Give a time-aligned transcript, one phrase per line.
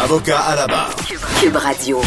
[0.00, 0.96] Avocat à la barre.
[1.40, 2.00] Cube Radio.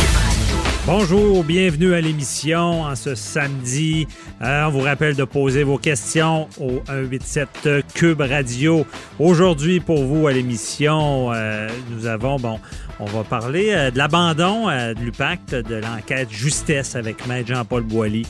[0.86, 4.08] Bonjour, bienvenue à l'émission en ce samedi.
[4.42, 8.86] Euh, on vous rappelle de poser vos questions au 187 Cube Radio.
[9.20, 12.60] Aujourd'hui, pour vous à l'émission, euh, nous avons, bon,
[13.00, 18.26] on va parler euh, de l'abandon de l'UPAC, de l'enquête justesse avec Maître Jean-Paul Boilly.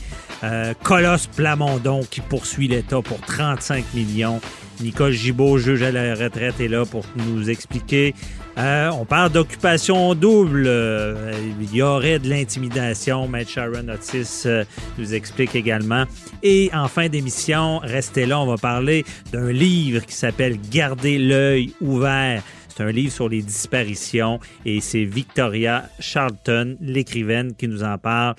[0.82, 4.40] Colosse Plamondon qui poursuit l'État pour 35 millions.
[4.80, 8.14] Nicole Gibault, juge à la retraite, est là pour nous expliquer.
[8.58, 10.64] Euh, on parle d'occupation double.
[10.66, 13.28] Euh, il y aurait de l'intimidation.
[13.28, 14.64] Matt Sharon Otis euh,
[14.98, 16.04] nous explique également.
[16.42, 21.74] Et en fin d'émission, restez là, on va parler d'un livre qui s'appelle Garder l'œil
[21.80, 22.42] ouvert.
[22.68, 28.34] C'est un livre sur les disparitions et c'est Victoria Charlton, l'écrivaine, qui nous en parle.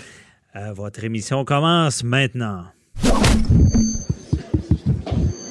[0.75, 2.65] votre émission commence maintenant.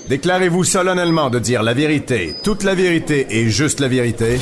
[0.08, 4.38] Déclarez-vous solennellement de dire la vérité, toute la vérité et juste la vérité.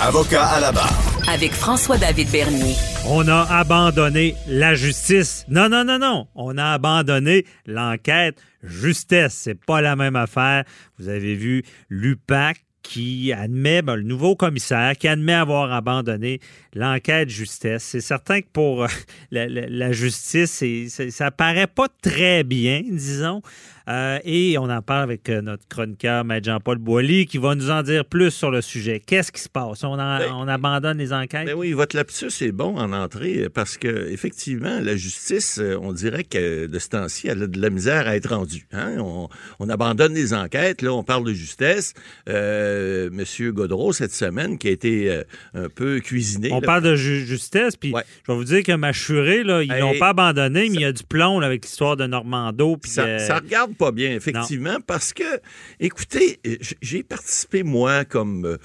[0.00, 0.92] Avocat à la barre.
[1.28, 2.74] Avec François-David Bernier.
[3.08, 5.44] On a abandonné la justice.
[5.48, 6.26] Non, non, non, non.
[6.34, 9.34] On a abandonné l'enquête justesse.
[9.34, 10.64] C'est pas la même affaire.
[10.98, 16.38] Vous avez vu l'UPAC qui admet, ben, le nouveau commissaire, qui admet avoir abandonné
[16.74, 17.82] l'enquête justesse.
[17.82, 18.88] C'est certain que pour euh,
[19.32, 20.62] la, justice,
[21.10, 23.42] ça paraît pas très bien, disons.
[23.88, 27.70] Euh, et on en parle avec euh, notre chroniqueur, Maître Jean-Paul Boilly, qui va nous
[27.70, 29.00] en dire plus sur le sujet.
[29.04, 29.84] Qu'est-ce qui se passe?
[29.84, 31.46] On, ben, on abandonne les enquêtes?
[31.46, 35.92] Ben oui, votre lapsus est bon en entrée parce que effectivement, la justice, euh, on
[35.92, 38.66] dirait que de ce temps-ci, elle a de la misère à être rendue.
[38.72, 38.96] Hein?
[38.98, 41.94] On, abandonne les enquêtes, là, on parle de justesse.
[42.26, 45.22] Monsieur Godreau, cette semaine, qui a été
[45.54, 46.50] un peu cuisiné.
[46.52, 50.10] On parle de justesse, puis je vais vous dire que Machuré, là, ils n'ont pas
[50.10, 52.78] abandonné, mais il y a du plomb avec l'histoire de Normando.
[52.84, 55.40] Ça, ça regarde pas bien, effectivement, parce que,
[55.80, 56.40] écoutez,
[56.80, 58.58] j'ai participé, moi, comme euh,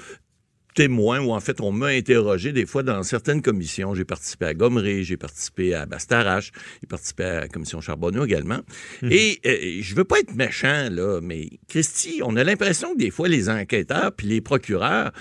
[0.79, 3.95] témoin, ou en fait, on m'a interrogé des fois dans certaines commissions.
[3.95, 8.61] J'ai participé à Gomery, j'ai participé à Bastarache, j'ai participé à la commission Charbonneau également.
[9.01, 9.11] Mhm.
[9.11, 13.11] Et euh, je veux pas être méchant, là, mais Christy, on a l'impression que des
[13.11, 15.11] fois, les enquêteurs puis les procureurs,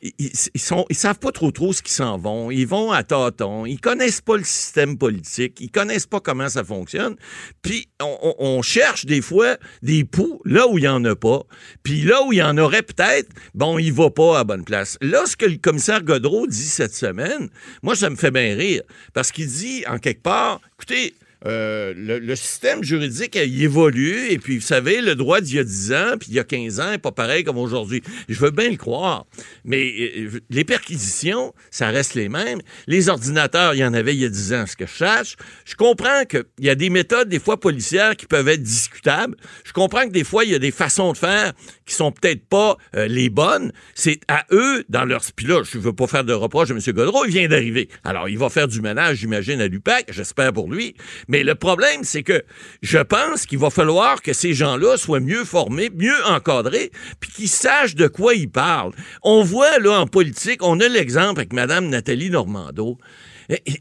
[0.00, 2.52] ils, sont, ils savent pas trop trop ce qu'ils s'en vont.
[2.52, 3.66] Ils vont à tâtons.
[3.66, 5.60] Ils connaissent pas le système politique.
[5.60, 7.16] Ils connaissent pas comment ça fonctionne.
[7.62, 11.42] Puis on, on cherche des fois des poux là où il y en a pas.
[11.82, 14.96] Puis là où il y en aurait peut-être, bon, il va pas à bonne place.
[15.00, 17.48] Là, ce que le commissaire Godreau dit cette semaine,
[17.82, 18.82] moi, ça me fait bien rire.
[19.14, 21.14] Parce qu'il dit, en quelque part, écoutez,
[21.46, 25.64] euh, le, système juridique a évolué et puis vous savez, le droit d'il y a
[25.64, 28.02] 10 ans puis il y a 15 ans n'est pas pareil comme aujourd'hui.
[28.28, 29.26] Je veux bien le croire,
[29.64, 32.60] mais euh, les perquisitions, ça reste les mêmes.
[32.86, 35.36] Les ordinateurs, il y en avait il y a 10 ans, ce que je sache.
[35.64, 39.36] Je comprends qu'il y a des méthodes, des fois policières, qui peuvent être discutables.
[39.64, 41.52] Je comprends que des fois, il y a des façons de faire
[41.86, 43.72] qui sont peut-être pas euh, les bonnes.
[43.94, 45.22] C'est à eux, dans leur...
[45.34, 46.80] Puis là, je veux pas faire de reproche à M.
[46.88, 47.88] Godreau, il vient d'arriver.
[48.04, 50.94] Alors, il va faire du ménage, j'imagine, à l'UPAC, j'espère pour lui.
[51.30, 52.42] Mais le problème, c'est que
[52.82, 57.48] je pense qu'il va falloir que ces gens-là soient mieux formés, mieux encadrés, puis qu'ils
[57.48, 58.92] sachent de quoi ils parlent.
[59.22, 62.98] On voit, là, en politique, on a l'exemple avec Mme Nathalie Normando.
[63.50, 63.80] Eh, eh,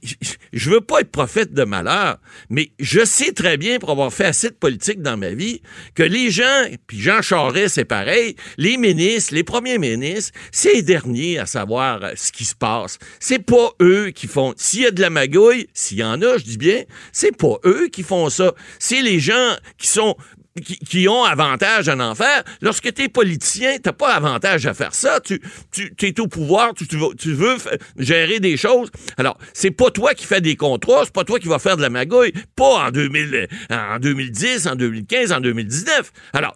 [0.51, 2.17] je veux pas être prophète de malheur,
[2.49, 5.61] mais je sais très bien, pour avoir fait assez de politique dans ma vie,
[5.93, 10.81] que les gens, puis Jean Charest, c'est pareil, les ministres, les premiers ministres, c'est les
[10.81, 12.97] derniers à savoir euh, ce qui se passe.
[13.19, 14.55] C'est pas eux qui font.
[14.57, 17.57] S'il y a de la magouille, s'il y en a, je dis bien, c'est pas
[17.63, 18.53] eux qui font ça.
[18.79, 20.15] C'est les gens qui sont
[20.59, 22.43] qui, ont avantage à en faire.
[22.61, 25.19] Lorsque tu es politicien, tu pas avantage à faire ça.
[25.19, 25.41] Tu,
[25.71, 27.57] tu es au pouvoir, tu, tu, veux,
[27.97, 28.89] gérer des choses.
[29.17, 31.81] Alors, c'est pas toi qui fais des contrats, c'est pas toi qui vas faire de
[31.81, 36.11] la magouille, pas en, 2000, en 2010, en 2015, en 2019.
[36.33, 36.55] Alors,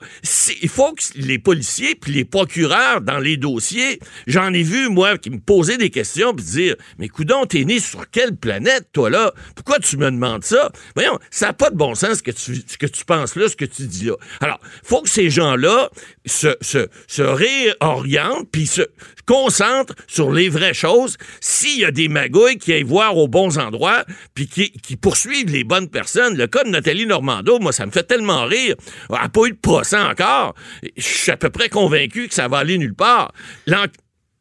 [0.61, 5.17] il faut que les policiers puis les procureurs dans les dossiers, j'en ai vu, moi,
[5.17, 9.09] qui me posaient des questions puis dire, mais coudon, t'es né sur quelle planète, toi,
[9.09, 9.33] là?
[9.55, 10.71] Pourquoi tu me demandes ça?
[10.95, 13.47] Voyons, ça n'a pas de bon sens ce que tu, ce que tu penses là,
[13.47, 15.89] ce que tu alors, il Alors, faut que ces gens-là
[16.25, 18.83] se, se, réorientent puis se
[19.25, 21.17] concentrent sur les vraies choses.
[21.39, 24.03] S'il y a des magouilles qui aillent voir aux bons endroits
[24.33, 27.91] puis qui, qui, poursuivent les bonnes personnes, le cas de Nathalie Normando, moi, ça me
[27.91, 28.75] fait tellement rire.
[29.09, 30.55] Elle n'a pas eu de procès encore.
[30.97, 33.33] Je suis à peu près convaincu que ça va aller nulle part.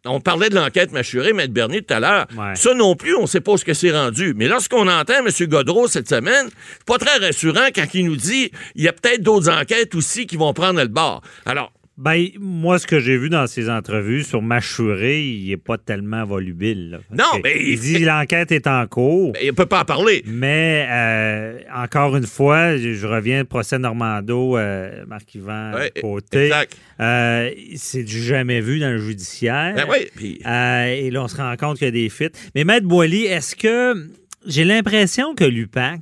[0.04, 2.26] On parlait de l'enquête mâchurée, Maître Bernier, tout à l'heure.
[2.36, 2.56] Ouais.
[2.56, 4.34] Ça non plus, on ne sait pas ce que c'est rendu.
[4.36, 5.28] Mais lorsqu'on entend M.
[5.48, 9.22] Godreau cette semaine, c'est pas très rassurant quand il nous dit il y a peut-être
[9.22, 11.22] d'autres enquêtes aussi qui vont prendre le bord.
[11.46, 15.76] Alors, Ben, moi, ce que j'ai vu dans ses entrevues sur Machuré, il n'est pas
[15.76, 16.90] tellement volubile.
[16.92, 16.98] là.
[17.10, 19.32] Non, mais il dit l'enquête est en cours.
[19.32, 20.22] ben, il ne peut pas en parler.
[20.26, 26.46] Mais euh, encore une fois, je, reviens au procès Normando, euh, Marc-Yvan Ouais, Côté.
[26.46, 26.76] exact.
[26.98, 29.74] Euh, c'est du jamais vu dans le judiciaire.
[29.76, 32.38] Ben oui, puis- Euh, et là, on se rend compte qu'il y a des fuites.
[32.54, 34.08] Mais Maître Boily, est-ce que
[34.46, 36.00] j'ai l'impression que l'UPAC,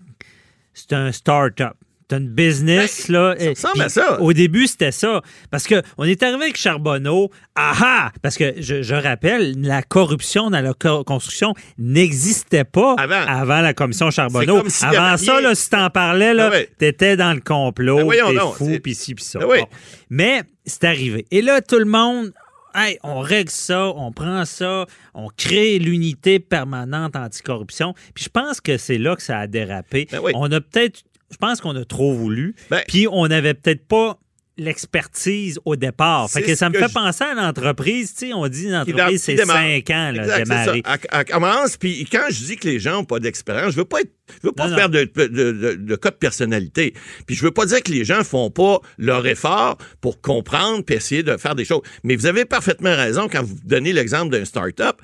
[0.73, 1.75] c'est un start-up?
[2.11, 3.35] C'est une business, là.
[3.39, 4.21] Ça ressemble à ça.
[4.21, 5.23] Au début, c'était ça.
[5.51, 7.31] Parce que on est arrivé avec Charbonneau.
[7.55, 13.61] Ah Parce que je, je rappelle, la corruption dans la co- construction n'existait pas Avant.
[13.61, 14.63] la commission Charbonneau.
[14.83, 16.69] Avant ça, là, si t'en parlais, là, Ah ouais.
[16.79, 19.39] t'étais dans le complot, Ben t'es fou, puis ci, puis ça.
[19.39, 19.59] Ben oui.
[19.61, 19.67] Bon.
[20.11, 21.27] Mais c'est arrivé.
[21.31, 22.33] Et là, tout le monde,
[22.75, 27.95] hey, on règle ça, on prend ça, on crée l'unité permanente anticorruption.
[28.15, 30.09] Puis je pense que c'est là que ça a dérapé.
[30.11, 30.33] Ben oui.
[30.35, 34.19] On a peut-être, je pense qu'on a trop voulu, Ben- puis on n'avait peut-être pas
[34.65, 36.31] l'expertise au départ.
[36.31, 38.15] Fait que ça me que fait je- penser à l'entreprise.
[38.15, 39.57] Tu sais, on dit une entreprise, c'est démarre.
[39.59, 40.83] cinq ans, là, Exact, démarrer.
[40.85, 40.93] ça.
[40.95, 43.85] Elle, elle commence, puis quand je dis que les gens n'ont pas d'expérience, je veux
[43.85, 44.11] pas être,
[44.43, 46.95] je veux pas Non, faire de, de, de, de cas de personnalité.
[47.27, 50.95] Puis je veux pas dire que les gens font pas leur effort pour comprendre puis
[50.97, 51.83] essayer de faire des choses.
[52.05, 54.97] Mais vous avez parfaitement raison quand vous donnez l'exemple d'un start-up.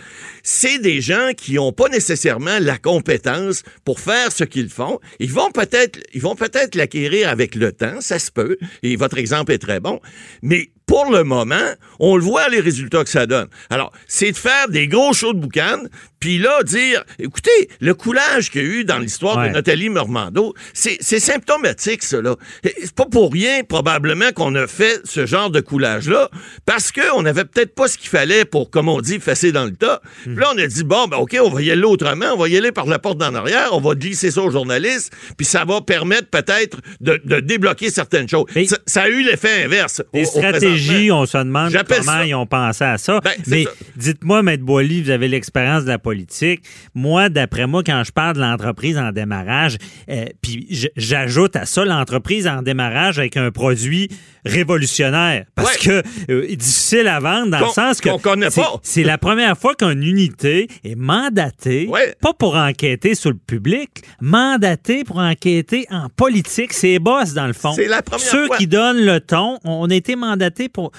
[0.45, 5.01] C'est des gens qui n'ont pas nécessairement la compétence pour faire ce qu'ils font.
[5.19, 8.57] Ils vont peut-être, ils vont peut-être l'acquérir avec le temps, ça se peut.
[8.85, 10.01] Et votre exemple est très bon.
[10.43, 13.49] Mais pour le moment, on le voit les résultats que ça donne.
[13.69, 15.83] Alors, c'est de faire des gros shows de boucan,
[16.21, 19.49] puis là, dire, écoutez, le coulage qu'il y a eu dans l'histoire Ouais.
[19.51, 22.37] de Nathalie Normando, c'est symptomatique, cela.
[22.65, 26.31] C'est pas pour rien, probablement, qu'on a fait ce genre de coulage-là,
[26.65, 29.77] parce qu'on n'avait peut-être pas ce qu'il fallait pour, comme on dit, fesser dans le
[29.77, 30.01] tas.
[30.25, 30.35] Hmm.
[30.35, 32.49] Puis là, on a dit, bon, ben, OK, on va y aller autrement, on va
[32.49, 35.67] y aller par la porte d'en arrière, on va glisser ça aux journalistes, puis ça
[35.67, 38.47] va permettre peut-être de, de débloquer certaines choses.
[38.67, 40.03] Ça, ça a eu l'effet inverse.
[40.15, 41.73] Des au stratégies, on se demande
[42.03, 43.21] comment ça- ils ont pensé à ça.
[43.23, 43.65] Ben, Mais
[43.97, 46.63] dites-moi, Maître Boily, vous avez l'expérience de la politique.
[46.95, 49.77] Moi, d'après moi, quand je parle de l'entreprise en démarrage,
[50.11, 50.67] euh, puis
[50.97, 54.09] j'ajoute à ça l'entreprise en démarrage avec un produit
[54.47, 55.45] révolutionnaire.
[55.55, 56.03] Parce Ouais.
[56.03, 58.75] que euh, difficile à vendre dans le sens que connaît c'est- pas.
[58.83, 62.15] c'est la première fois qu'une unité est mandatée, Ouais.
[62.21, 63.91] pas pour enquêter sur le public,
[64.21, 66.73] mandatée pour enquêter en politique.
[66.73, 67.73] C'est boss, dans le fond.
[67.75, 68.57] C'est la première Ceux fois.
[68.57, 70.93] qui donnent le ton, on a été mandatés pour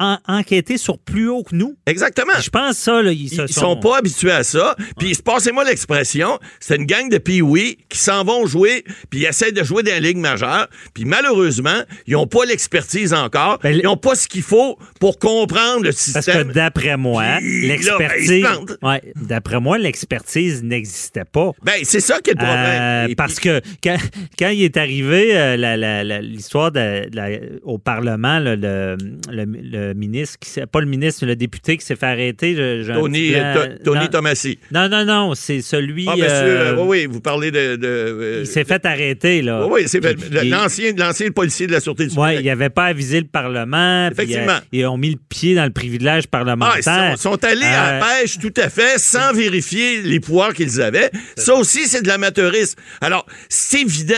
[0.00, 1.76] en- enquêter sur plus haut que nous.
[1.86, 2.32] Exactement.
[2.40, 4.74] Je pense ça, là, ils, se Ils sont pas habitués à ça.
[4.98, 7.42] Puis, passez-moi l'expression, c'est une gang de pee
[7.88, 10.66] qui s'en vont jouer, puis ils essaient de jouer dans la Ligue majeure.
[10.94, 13.58] Puis, malheureusement, ils n'ont pas l'expertise encore.
[13.62, 16.48] Ben, ils n'ont pas ce qu'il faut pour comprendre le Parce système.
[16.48, 18.44] que d'après moi, ben, l'expertise.
[18.82, 21.50] ouais, d'après moi, l'expertise n'existait pas.
[21.62, 23.10] Ben, c'est ça qui est le problème.
[23.10, 23.96] Euh, parce puis- que quand,
[24.38, 28.96] quand il est arrivé euh, l'histoire de, de la- au Parlement, là, le,
[29.30, 32.54] le- le ministre, qui s'est- pas le ministre, le député qui s'est fait arrêter.
[32.54, 34.58] je- Tony, euh, To- Tony non, Tomassi.
[34.72, 36.06] non, non, non, c'est celui.
[36.08, 37.76] Ah, monsieur, euh, euh, oui, vous parlez de...
[37.76, 39.66] de, euh, il s'est fait arrêter, là.
[39.66, 40.00] Oui, c'est
[40.44, 44.08] l'ancien, l'ancien policier de la Sûreté du Oui, il n'avait pas avisé le Parlement.
[44.10, 44.52] Effectivement.
[44.52, 47.12] euh, ils ont mis le pied dans le privilège Ah, parlementaire.
[47.14, 50.52] ils sont, sont allés à Euh, la pêche tout à fait sans vérifier les pouvoirs
[50.54, 51.10] qu'ils avaient.
[51.36, 52.78] Ça aussi, c'est de l'amateurisme.
[53.00, 54.14] Alors, c'est évident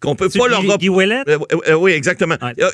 [0.00, 0.88] qu'on peut C'est pas leur Guy- Guy?
[0.88, 1.38] Euh, euh,
[1.68, 2.36] euh, oui, exactement.
[2.42, 2.52] Ouais.
[2.60, 2.70] Euh,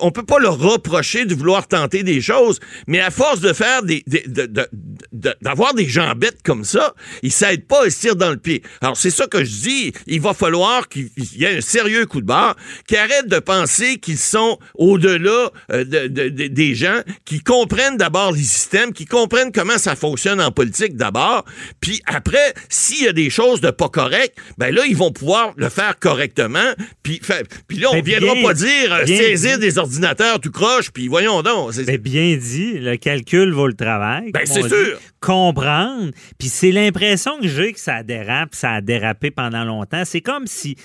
[0.00, 3.82] on peut pas leur reprocher de vouloir tenter des choses, mais à force de faire
[3.82, 4.68] des, des- de- de-
[5.12, 8.36] de- d'avoir des gens bêtes comme ça, ils s'aident pas et se tirent dans le
[8.38, 8.62] pied.
[8.80, 9.92] Alors, c'est ça que je dis.
[10.06, 12.56] Il va falloir qu'il y ait un sérieux coup de barre,
[12.86, 17.96] qu'ils arrêtent de penser qu'ils sont au-delà euh, de- de- de- des gens, qui comprennent
[17.96, 21.44] d'abord les systèmes, qui comprennent comment ça fonctionne en politique d'abord,
[21.80, 25.52] puis après, s'il y a des choses de pas correctes, ben là, ils vont pouvoir
[25.56, 26.72] le faire correctement,
[27.02, 27.20] puis,
[27.66, 31.08] puis là, on Ben, viendra bien- pas dire euh, saisir des ordinateurs tout croche, puis
[31.08, 31.47] voyons donc.
[31.72, 34.30] C'est- Ben, bien dit, le calcul vaut le travail.
[34.32, 34.98] Ben, c'est sûr.
[35.20, 36.10] Comprendre.
[36.38, 40.02] Puis c'est l'impression que j'ai que ça dérape, ça a dérapé pendant longtemps.
[40.04, 40.76] C'est comme si.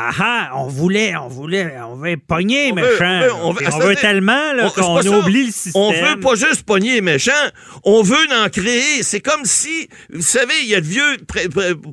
[0.00, 3.20] Ah ah, on voulait, on voulait, on veut pogner, On veut- méchant.
[3.20, 5.72] on veut- on veut- On veut tellement qu'on oublie le système.
[5.82, 7.32] On veut pas juste pogner les méchants,
[7.84, 9.02] on veut en créer.
[9.02, 11.16] C'est comme si, vous savez, il y a le vieux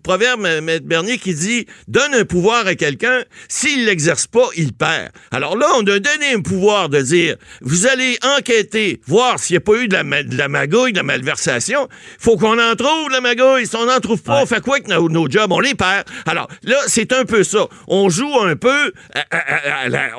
[0.04, 0.46] proverbe.
[0.84, 5.12] Bernier, qui dit donne un pouvoir à quelqu'un, s'il l'exerce pas, il perd.
[5.32, 9.58] Alors là, on a donné un pouvoir de dire vous allez enquêter, voir s'il n'y
[9.58, 11.85] a pas eu de la, de la magouille, de la malversation.
[12.20, 13.68] Faut qu'on en trouve, la magouille.
[13.68, 14.42] Si on n'en trouve pas, Ouais.
[14.44, 15.52] on fait quoi avec nos, nos jobs?
[15.52, 16.06] On les perd.
[16.26, 17.68] Alors là, c'est un peu ça.
[17.88, 18.94] on joue un peu,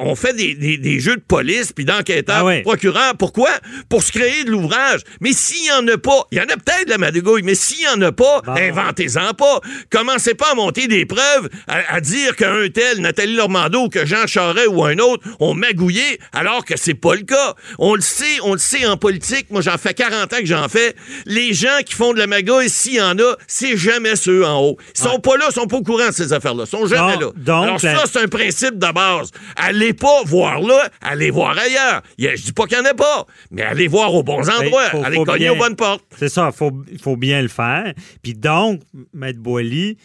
[0.00, 3.16] on fait des, jeux de police, puis d'enquêteurs, ah procureurs.
[3.18, 3.50] Pourquoi?
[3.88, 5.00] Pour se créer de l'ouvrage.
[5.20, 7.80] Mais s'il n'y en a pas, il y en a peut-être la madouille, mais s'il
[7.80, 9.60] n'y en a pas, inventez-en pas.
[9.90, 14.26] Commencez pas à monter des preuves, à, dire qu'un tel, Nathalie Normando, ou que Jean
[14.26, 17.54] Charest ou un autre ont magouillé, alors que c'est pas le cas.
[17.78, 19.46] On le sait, on le sait en politique.
[19.50, 20.94] Moi, j'en fais 40 ans que j'en fais.
[21.26, 24.60] Les gens qui font de la magouille, s'il y en a, c'est jamais ceux en
[24.60, 24.76] haut.
[24.94, 26.64] Ils sont pas là, ils sont pas au courant de ces affaires-là.
[26.66, 27.30] Ils sont jamais là.
[27.62, 29.30] Alors ça, c'est un principe de base.
[29.56, 32.02] Allez pas voir là, allez voir ailleurs.
[32.18, 35.04] Je dis pas qu'il n'y en a pas, mais allez voir aux bons endroits.
[35.04, 36.04] allez cogner aux bonnes portes.
[36.18, 36.72] C'est ça, il faut,
[37.02, 37.92] faut bien le faire.
[38.22, 38.82] Puis donc,
[39.12, 39.96] Maître Boily,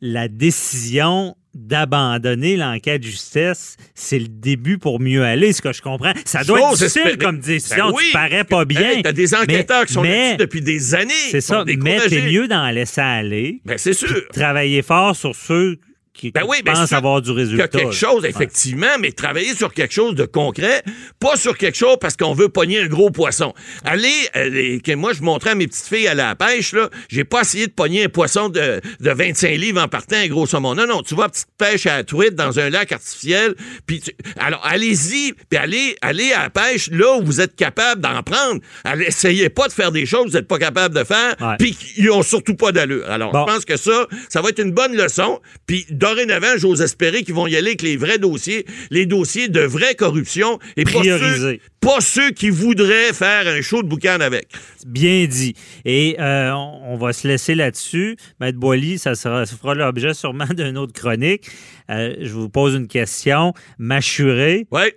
[0.00, 6.12] la décision d'abandonner l'enquête justesse, c'est le début pour mieux aller, ce que je comprends.
[6.24, 9.02] Ça doit être difficile comme décision, ben oui, tu parais pas bien.
[9.02, 11.12] T'as des enquêteurs qui sont là depuis des années.
[11.30, 13.60] C'est ça, mais t'es mieux d'en laisser aller.
[13.64, 14.22] Ben c'est sûr.
[14.32, 15.78] Travailler fort sur ceux
[16.14, 17.64] qui ben oui, ben avoir du résultat.
[17.64, 20.82] A quelque chose, effectivement, mais travailler sur quelque chose de concret,
[21.18, 23.54] pas sur quelque chose parce qu'on veut pogner un gros poisson.
[23.84, 27.40] Allez, allez moi, je montrais à mes petites filles à la pêche, là, j'ai pas
[27.40, 30.74] essayé de pogner un poisson de, de 25 livres en partant, un gros saumon.
[30.74, 33.54] Non, non, tu vas petite pêche à la truite dans un lac artificiel,
[33.86, 34.02] puis
[34.38, 38.60] alors allez-y, puis allez, allez à la pêche là où vous êtes capable d'en prendre.
[38.84, 41.74] Allez, essayez pas de faire des choses que vous n'êtes pas capable de faire, puis
[41.74, 43.08] qui ont surtout pas d'allure.
[43.08, 47.22] Alors, je pense que ça, ça va être une bonne leçon, puis dorénavant, j'ose espérer
[47.22, 51.02] qu'ils vont y aller avec les vrais dossiers, les dossiers de vraie corruption et pas
[51.02, 54.48] ceux, pas ceux, qui voudraient faire un show de boucan avec.
[54.84, 55.54] Bien dit.
[55.84, 58.16] Et euh, on va se laisser là-dessus.
[58.40, 61.48] Maître Boily, ça, sera, ça fera l'objet sûrement d'une autre chronique.
[61.88, 63.54] Euh, je vous pose une question.
[63.78, 64.66] Mâchuré.
[64.72, 64.92] Oui.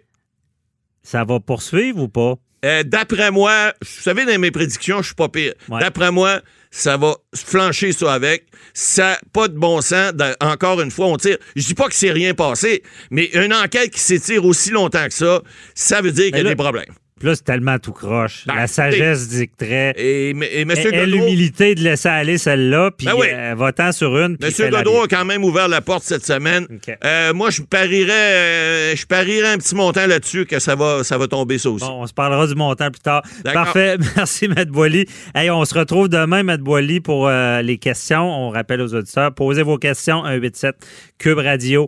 [1.03, 2.35] Ça va poursuivre ou pas?
[2.65, 5.53] Euh, d'après moi, vous savez, dans mes prédictions, je suis pas pire.
[5.69, 6.41] D'après moi,
[6.75, 8.47] ça va flancher ça avec.
[8.73, 10.11] Ça pas de bon sens.
[10.41, 11.37] encore une fois, on tire.
[11.55, 15.13] Je dis pas que c'est rien passé, mais une enquête qui s'étire aussi longtemps que
[15.13, 15.41] ça,
[15.73, 16.93] ça veut dire qu'il y a des problèmes.
[17.17, 18.45] Puis là, c'est tellement tout croche.
[18.45, 19.93] Ben, la sagesse dicterait.
[19.95, 20.33] Et.
[20.35, 21.05] Godreau...
[21.05, 24.37] l'humilité de laisser aller celle-là, puis ben euh, votant sur une.
[24.41, 24.69] M.
[24.69, 26.67] Godreau a quand même ouvert la porte cette semaine.
[27.05, 31.17] Euh, moi, je parierais, euh, je parierais un petit montant là-dessus que ça va, ça
[31.17, 31.85] va tomber ça aussi.
[31.85, 33.21] Bon, on se parlera du montant plus tard.
[33.45, 33.95] Parfait.
[34.17, 34.65] Merci, M.
[34.65, 35.05] Boily.
[35.33, 36.57] Hey, on se retrouve demain, M.
[36.57, 38.29] Boily, pour les questions.
[38.29, 40.75] On rappelle aux auditeurs, posez vos questions 187
[41.17, 41.87] Cube Radio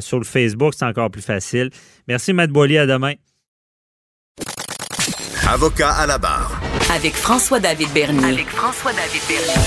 [0.00, 0.74] sur le Facebook.
[0.76, 1.70] C'est encore plus facile.
[2.08, 2.44] Merci, M.
[2.48, 2.76] Boily.
[2.76, 3.12] À demain.
[5.46, 6.58] Avocat à la barre.
[6.94, 8.24] Avec François-David Bernier.
[8.24, 9.60] Avec François-David Bernier.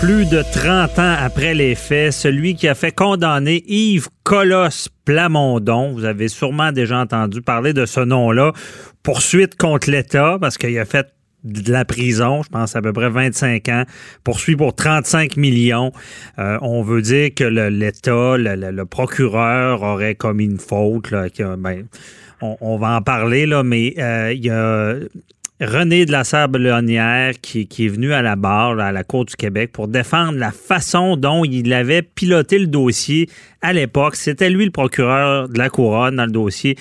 [0.00, 5.92] Plus de 30 ans après les faits, celui qui a fait condamner Yves Colosse Plamondon,
[5.92, 8.52] vous avez sûrement déjà entendu parler de ce nom-là,
[9.02, 11.08] poursuite contre l'État parce qu'il a fait
[11.42, 13.84] de la prison, je pense à peu près 25 ans,
[14.24, 15.92] poursuit pour 35 millions.
[16.38, 21.86] Euh, on veut dire que l'État, le, procureur aurait commis une faute, là, ben,
[22.40, 24.94] on, va en parler, là, mais euh, il y a
[25.60, 29.34] René de la Sablonnière qui, qui est venu à la barre, à la Cour du
[29.34, 33.28] Québec, pour défendre la façon dont il avait piloté le dossier
[33.60, 34.14] à l'époque.
[34.14, 36.76] C'était lui le procureur de la Couronne dans le dossier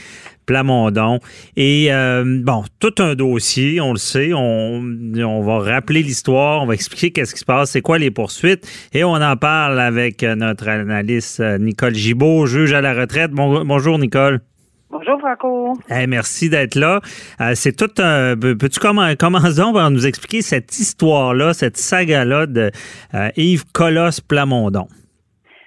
[0.46, 1.20] Plamondon.
[1.56, 4.32] Et euh, bon, tout un dossier, on le sait.
[4.34, 8.68] On, va rappeler l'histoire, on va expliquer qu'est-ce qui se passe, c'est quoi les poursuites.
[8.94, 13.32] Et on en parle avec notre analyste euh, Nicole Gibault, juge à la retraite.
[13.32, 14.42] bonjour, Nicole.
[14.90, 15.74] Bonjour Franco.
[16.08, 17.02] merci d'être là.
[17.42, 18.38] Euh, c'est tout un.
[18.38, 22.72] Peux-tu commencer donc par nous expliquer cette histoire-là, cette saga-là de
[23.14, 24.88] euh, Yves Colosse Plamondon?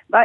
[0.09, 0.25] Ben,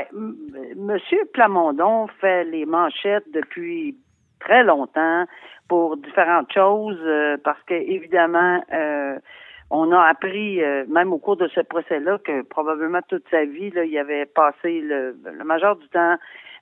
[0.77, 3.97] Monsieur Plamondon fait les manchettes depuis
[4.39, 5.25] très longtemps
[5.67, 8.63] pour différentes choses, euh, parce que évidemment,
[9.71, 13.83] on a appris, même au cours de ce procès-là, que probablement toute sa vie, là,
[13.83, 16.15] il avait passé le, le majeur du temps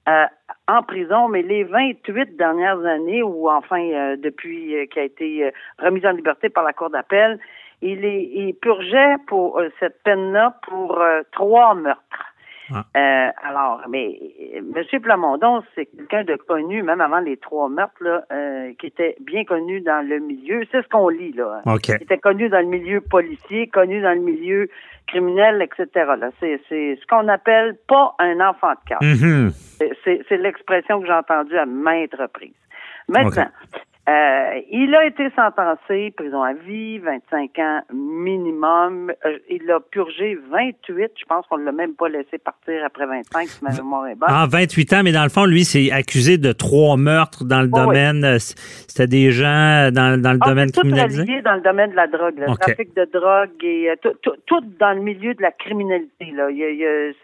[0.10, 0.26] euh,
[0.68, 5.52] en prison, mais les 28 dernières années, ou enfin euh, depuis euh, qu'il a été
[5.80, 7.40] remis en liberté par la Cour d'appel,
[7.82, 11.04] il, est, il purgeait pour cette peine-là pour
[11.34, 12.33] trois meurtres.
[12.76, 14.20] Euh, alors, mais
[14.56, 15.02] M.
[15.02, 19.44] Plamondon, c'est quelqu'un de connu, même avant les trois meurtres, là, euh, qui était bien
[19.46, 20.64] connu dans le milieu.
[20.72, 21.62] C'est ce qu'on lit, là.
[21.66, 24.70] Il était connu dans le milieu policier, connu dans le milieu
[25.08, 25.88] criminel, etc.
[26.18, 26.30] Là.
[26.40, 29.00] C'est, c'est ce qu'on appelle pas un enfant de cœur.
[29.02, 29.52] Mm-hmm.
[30.04, 32.54] C'est, c'est l'expression que j'ai entendue à maintes reprises.
[33.08, 33.48] Maintenant,
[34.10, 39.14] euh, il a été sentencé, prison à vie, 25 ans minimum.
[39.26, 41.12] Euh, il a purgé 28.
[41.18, 44.16] Je pense qu'on ne l'a même pas laissé partir après 25, si ma mémoire est
[44.16, 44.28] bonne.
[44.30, 47.70] Ah, 28 ans, mais dans le fond, lui, c'est accusé de trois meurtres dans le
[47.70, 48.26] domaine.
[48.26, 51.26] Euh, c'était des gens dans, dans le ah, domaine criminalisé?
[51.26, 54.92] Tout dans le domaine de la drogue, le trafic de drogue et tout, tout, dans
[54.92, 56.32] le milieu de la criminalité.
[56.36, 56.50] Là.
[56.52, 57.16] Il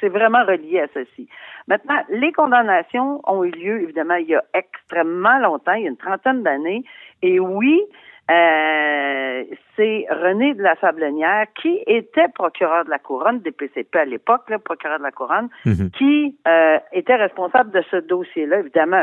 [0.00, 1.28] c'est vraiment relié à ceci.
[1.68, 5.90] Maintenant, les condamnations ont eu lieu, évidemment, il y a extrêmement longtemps, il y a
[5.90, 6.84] une trentaine d'années.
[7.22, 7.82] Et oui,
[8.30, 9.44] euh,
[9.76, 14.42] c'est René de la Sablonnière, qui était procureur de la Couronne, des PCP à l'époque,
[14.48, 15.90] le procureur de la Couronne, Mhm.
[15.90, 18.60] qui euh, était responsable de ce dossier-là.
[18.60, 19.02] Évidemment,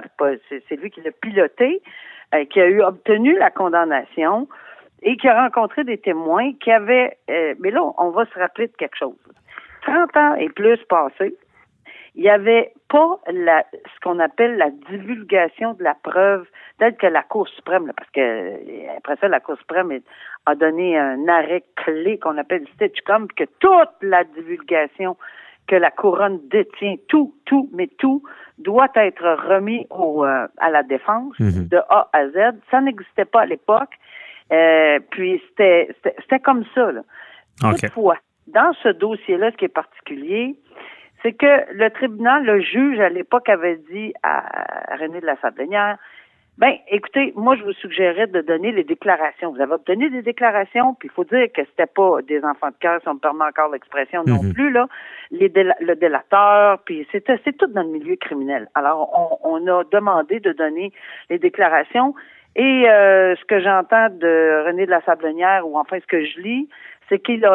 [0.49, 1.81] c'est lui qui l'a piloté,
[2.35, 4.47] euh, qui a eu obtenu la condamnation
[5.03, 7.17] et qui a rencontré des témoins qui avaient...
[7.29, 9.15] euh, mais là, on va se rappeler de quelque chose.
[9.85, 11.35] 30 ans et plus passés,
[12.15, 16.45] il n'y avait pas la, ce qu'on appelle la divulgation de la preuve
[16.77, 19.99] telle que la Cour suprême, là, parce que euh, après ça, la Cour suprême
[20.45, 25.17] a donné un arrêt clé qu'on appelle Stitchcom, que toute la divulgation
[25.65, 28.21] que la couronne détient, tout, tout, mais tout,
[28.57, 31.67] doit être remis au, euh, à la défense Mhm.
[31.69, 32.59] de A à Z.
[32.69, 33.93] Ça n'existait pas à l'époque.
[34.51, 36.91] Euh, puis c'était comme ça.
[36.91, 37.01] Là.
[37.63, 37.79] OK.
[37.79, 40.55] Toutefois, dans ce dossier-là, ce qui est particulier,
[41.21, 44.43] c'est que le tribunal, le juge à l'époque avait dit à
[44.99, 45.97] René de la Sablonnière,
[46.59, 49.51] ben, écoutez, moi, je vous suggérais de donner les déclarations.
[49.51, 52.75] Vous avez obtenu des déclarations, puis il faut dire que c'était pas des enfants de
[52.79, 54.53] cœur, si on me permet encore l'expression non Mhm.
[54.53, 54.87] plus, là.
[55.31, 58.67] Les déla- le délateur, puis c'était, c'est tout dans le milieu criminel.
[58.75, 60.91] Alors, on, on a demandé de donner
[61.31, 62.13] les déclarations.
[62.55, 66.39] Et euh, ce que j'entends de René de la Sablonnière, ou enfin ce que je
[66.39, 66.69] lis,
[67.13, 67.45] c'est qu'il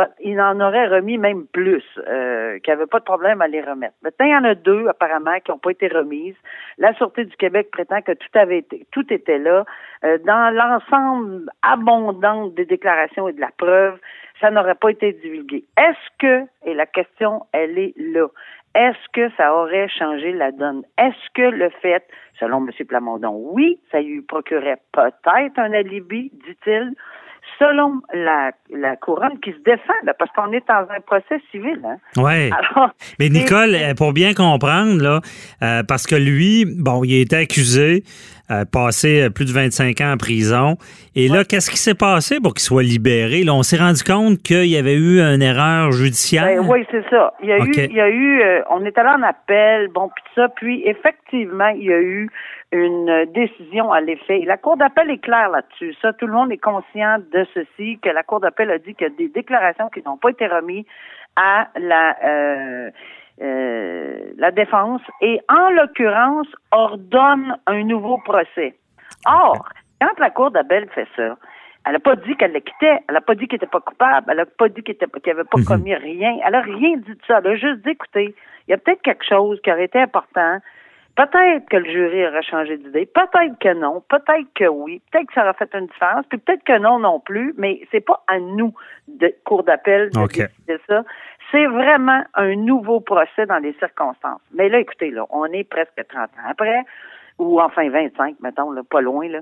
[0.41, 3.95] en aurait remis même plus, euh, qu'il n'y avait pas de problème à les remettre.
[4.03, 6.37] Maintenant, il y en a deux, apparemment, qui n'ont pas été remises.
[6.79, 9.65] La Sûreté du Québec prétend que tout avait été, tout était là.
[10.05, 13.99] Euh, dans l'ensemble abondant des déclarations et de la preuve,
[14.41, 15.65] ça n'aurait pas été divulgué.
[15.77, 18.29] Est-ce que, et la question, elle est là,
[18.77, 20.85] est-ce que ça aurait changé la donne?
[20.99, 22.07] Est-ce que le fait,
[22.39, 22.87] selon M.
[22.87, 26.95] Plamondon, oui, ça lui procurait peut-être un alibi, dit-il,
[27.59, 31.81] selon la, la couronne qui se défend, là, parce qu'on est dans un procès civil.
[31.85, 31.97] Hein?
[32.53, 35.21] Alors, Mais Nicole, pour bien comprendre, là,
[35.63, 38.05] euh, parce que lui, bon, il a été accusé,
[38.51, 40.77] euh, passé euh, plus de 25 ans en prison.
[41.15, 43.45] Et là, qu'est-ce qui s'est passé pour qu'il soit libéré?
[43.45, 46.63] Là, on s'est rendu compte qu'il y avait eu une erreur judiciaire.
[46.63, 47.35] Ben, oui, c'est ça.
[47.43, 50.09] Il y a eu, il y a eu, euh, on est allé en appel, bon,
[50.15, 52.31] puis ça, puis effectivement, il y a eu
[52.73, 54.41] une décision à l'effet.
[54.41, 55.95] Et La Cour d'appel est claire là-dessus.
[56.03, 59.09] Ça, tout le monde est conscient de ceci, que la Cour d'appel a dit qu'il
[59.09, 60.85] y a des déclarations qui n'ont pas été remises
[61.37, 62.91] à la euh,
[63.41, 68.75] euh, la défense et, en l'occurrence, ordonne un nouveau procès.
[69.27, 69.69] Or,
[70.01, 71.37] quand la Cour d'appel fait ça,
[71.87, 72.99] elle n'a pas dit qu'elle le quittait.
[73.09, 74.27] Elle n'a pas dit qu'il n'était pas coupable.
[74.31, 75.65] Elle n'a pas dit qu'il n'avait pas Mhm.
[75.65, 76.37] commis rien.
[76.45, 77.39] Elle n'a rien dit de ça.
[77.39, 78.35] Elle a juste dit, écoutez,
[78.67, 80.59] il y a peut-être quelque chose qui aurait été important.
[81.19, 83.05] Peut-être que le jury aurait changé d'idée.
[83.07, 84.03] Peut-être que non.
[84.09, 85.03] Peut-être que oui.
[85.11, 86.25] Peut-être que ça aurait fait une différence.
[86.29, 87.55] Puis peut-être que non non plus.
[87.59, 88.73] Mais c'est pas à nous,
[89.09, 91.03] de cour d'appel, de décider ça.
[91.51, 94.41] C'est vraiment un nouveau procès dans les circonstances.
[94.55, 96.83] Mais là, écoutez, là, on est presque 30 ans après,
[97.39, 99.41] ou enfin 25, mettons, là, pas loin, là.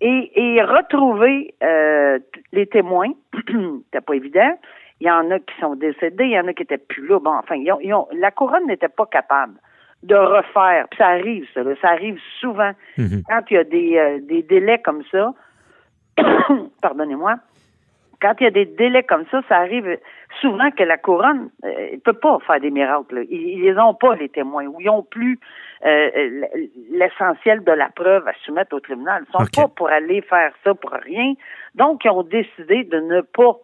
[0.00, 2.18] Et, et retrouver euh,
[2.52, 3.10] les témoins,
[3.48, 4.56] c'était pas évident.
[5.00, 7.18] Il y en a qui sont décédés, il y en a qui étaient plus là.
[7.18, 9.54] Bon, enfin, ils ont- ils ont- la couronne n'était pas capable
[10.06, 10.86] de refaire.
[10.90, 13.22] Puis ça arrive, ça, là, ça arrive souvent Mhm.
[13.28, 15.32] quand il y a des, euh, des délais comme ça.
[16.82, 17.36] Pardonnez-moi
[18.22, 19.98] quand il y a des délais comme ça, ça arrive
[20.40, 23.14] souvent que la couronne euh, ne peut pas faire des miracles.
[23.14, 23.20] là.
[23.28, 25.38] Ils, ils les ont pas, les témoins, ou ils ont plus
[25.84, 26.08] euh,
[26.92, 29.24] l'essentiel de la preuve à soumettre au tribunal.
[29.28, 29.54] Ils sont OK.
[29.54, 31.34] pas pour aller faire ça pour rien.
[31.74, 33.54] Donc, ils ont décidé de ne pas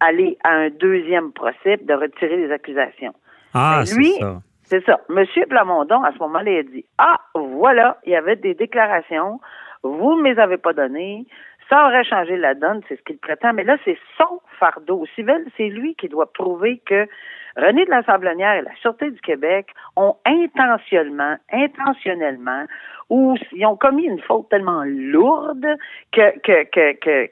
[0.00, 3.14] aller à un deuxième procès, de retirer les accusations.
[3.54, 4.40] Ah, Ben, c'est ça.
[4.72, 5.00] C'est ça.
[5.10, 9.38] Monsieur Plamondon, à ce moment-là, il a dit Ah, voilà, il y avait des déclarations,
[9.82, 11.26] vous ne me les avez pas données,
[11.68, 15.44] ça aurait changé la donne, c'est ce qu'il prétend, mais là, c'est son fardeau civil,
[15.58, 17.06] c'est lui qui doit prouver que
[17.54, 22.64] René de la Sablonnière et la Sûreté du Québec ont intentionnellement, intentionnellement,
[23.10, 25.66] ou ils ont commis une faute tellement lourde
[26.12, 27.26] que, que, que,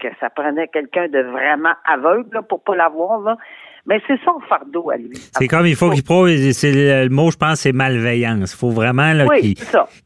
[0.00, 3.36] que, ça prenait quelqu'un de vraiment aveugle là, pour pas l'avoir, là.
[3.84, 5.10] Mais c'est son fardeau à lui.
[5.36, 6.70] C'est comme il faut qu'il prouve, c'est
[7.04, 8.52] le, mot, je pense, c'est malveillance.
[8.52, 9.56] Il faut vraiment là, Oui,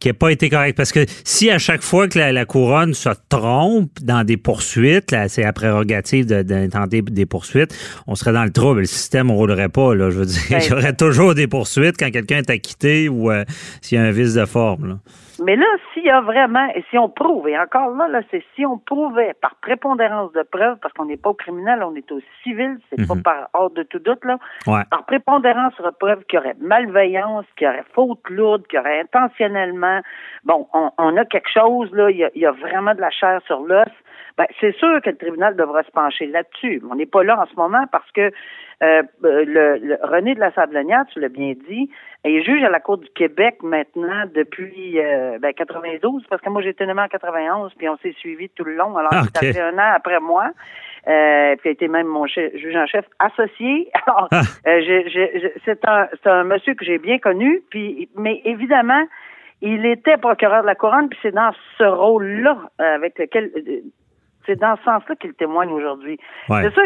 [0.00, 0.74] qu'il n'ait pas été correct.
[0.74, 5.14] Parce que si à chaque fois que la, la couronne se trompe dans des poursuites,
[5.28, 8.80] c'est la prérogative de- d'intenter des poursuites, on serait dans le trouble.
[8.80, 9.94] Le système ne roulerait pas.
[9.94, 13.10] Là, je veux dire, Ben, il y aurait toujours des poursuites quand quelqu'un est acquitté
[13.10, 13.44] ou euh,
[13.82, 14.88] s'il y a un vice de forme.
[14.88, 14.98] là.
[15.38, 18.42] Mais là, s'il y a vraiment, et si on prouve, et encore là, là, c'est
[18.54, 22.10] si on prouvait par prépondérance de preuves, parce qu'on n'est pas au criminel, on est
[22.10, 23.06] au civil, c'est Mhm.
[23.06, 24.82] pas par hors de tout doute, là, Ouais.
[24.90, 28.80] par prépondérance de preuves qu'il y aurait malveillance, qu'il y aurait faute lourde, qu'il y
[28.80, 30.00] aurait intentionnellement,
[30.44, 33.00] bon, on, on a quelque chose, là, il y a, il y a vraiment de
[33.00, 33.84] la chair sur l'os,
[34.36, 36.82] ben, c'est sûr que le tribunal devra se pencher là-dessus.
[36.90, 38.30] On n'est pas là en ce moment parce que
[38.82, 41.88] euh, le, René de la Sablonnière, tu l'as bien dit,
[42.24, 46.60] est juge à la Cour du Québec maintenant depuis euh, ben, 92, parce que moi
[46.60, 48.94] j'étais nommé en 91, puis on s'est suivi tout le long.
[48.98, 50.50] Alors, ça fait un an après moi.
[51.08, 53.90] Euh, puis a été même mon juge en chef associé.
[54.06, 54.42] Alors, ah.
[54.66, 55.08] euh,
[55.64, 59.06] c'est un, un monsieur que j'ai bien connu, puis mais évidemment,
[59.62, 63.50] il était procureur de la couronne, puis c'est dans ce rôle-là avec lequel
[64.46, 66.18] c'est dans ce sens-là qu'il témoigne aujourd'hui.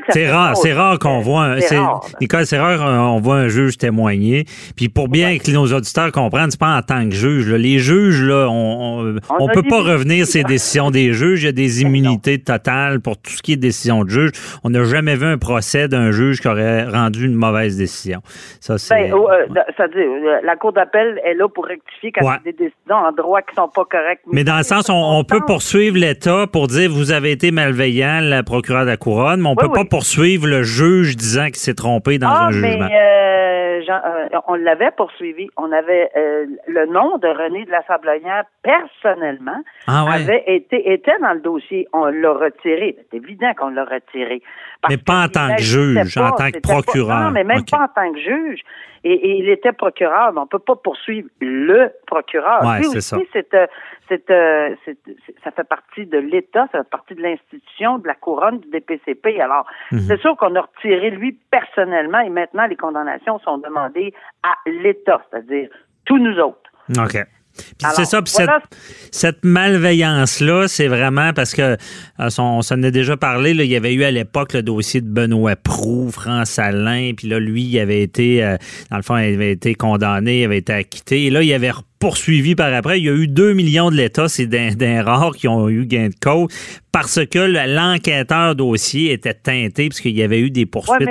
[0.09, 1.61] C'est rare, c'est rare qu'on voit.
[1.61, 1.79] C'est
[2.21, 4.45] Nicole, c'est rare on voit un juge témoigner.
[4.77, 7.53] Puis pour bien que nos auditeurs comprennent, c'est pas en tant que juge.
[7.53, 11.43] Les juges, là, on, on, peut pas revenir ces décisions des juges.
[11.43, 14.31] Il y a des immunités totales pour tout ce qui est décision de juge.
[14.65, 18.21] On n'a jamais vu un procès d'un juge qui aurait rendu une mauvaise décision.
[18.61, 19.11] Ça, c'est.
[19.11, 19.47] Ben, euh,
[19.81, 23.13] euh, la cour d'appel est là pour rectifier quand il y a des décisions en
[23.13, 24.23] droit qui sont pas correctes.
[24.33, 28.21] Mais dans le sens, on, on peut poursuivre l'État pour dire vous avez été malveillant,
[28.23, 31.57] la procureure de la couronne, mais on ne peut pas poursuivre le juge disant qu'il
[31.57, 32.89] s'est trompé dans ah, un jugement.
[32.89, 33.41] Mais, euh,
[33.89, 35.49] euh, on l'avait poursuivi.
[35.57, 41.19] On avait euh, le nom de René de la Sablonnière personnellement ah, avait été était
[41.21, 41.89] dans le dossier.
[41.93, 42.97] On l'a retiré.
[43.11, 44.43] C'est évident qu'on l'a retiré.
[44.89, 47.21] Mais pas en tant que juge, en tant que procureur.
[47.21, 48.61] non, mais même pas en tant que juge.
[49.03, 52.63] Et, il était procureur, mais on peut pas poursuivre le procureur.
[52.63, 53.17] Ouais, c'est ça.
[53.17, 54.75] Euh,
[55.45, 59.41] ça fait partie de l'État, ça fait partie de l'institution, de la couronne du DPCP.
[59.41, 60.01] Alors, mhm.
[60.01, 64.13] c'est sûr qu'on a retiré lui personnellement et maintenant les condamnations sont demandées
[64.43, 65.71] à l'État, c'est-à-dire
[66.05, 66.71] tous nous autres.
[66.99, 67.25] OK.
[67.79, 68.33] C'est ça, puis
[69.11, 71.77] cette, malveillance-là, c'est vraiment parce que,
[72.21, 75.09] euh, on s'en a déjà parlé, il y avait eu à l'époque le dossier de
[75.09, 78.57] Benoît Proux, France Alain, puis là, lui, il avait été, euh,
[78.91, 81.73] dans le fond, il avait été condamné, il avait été acquitté, et là, il avait
[82.01, 82.99] poursuivi par après.
[82.99, 86.09] Il y a eu 2 millions de l'État, c'est d'un rares qui ont eu gain
[86.09, 86.49] de cause
[86.93, 91.09] parce que l'enquêteur dossier était teinté parce qu'il y avait eu des poursuites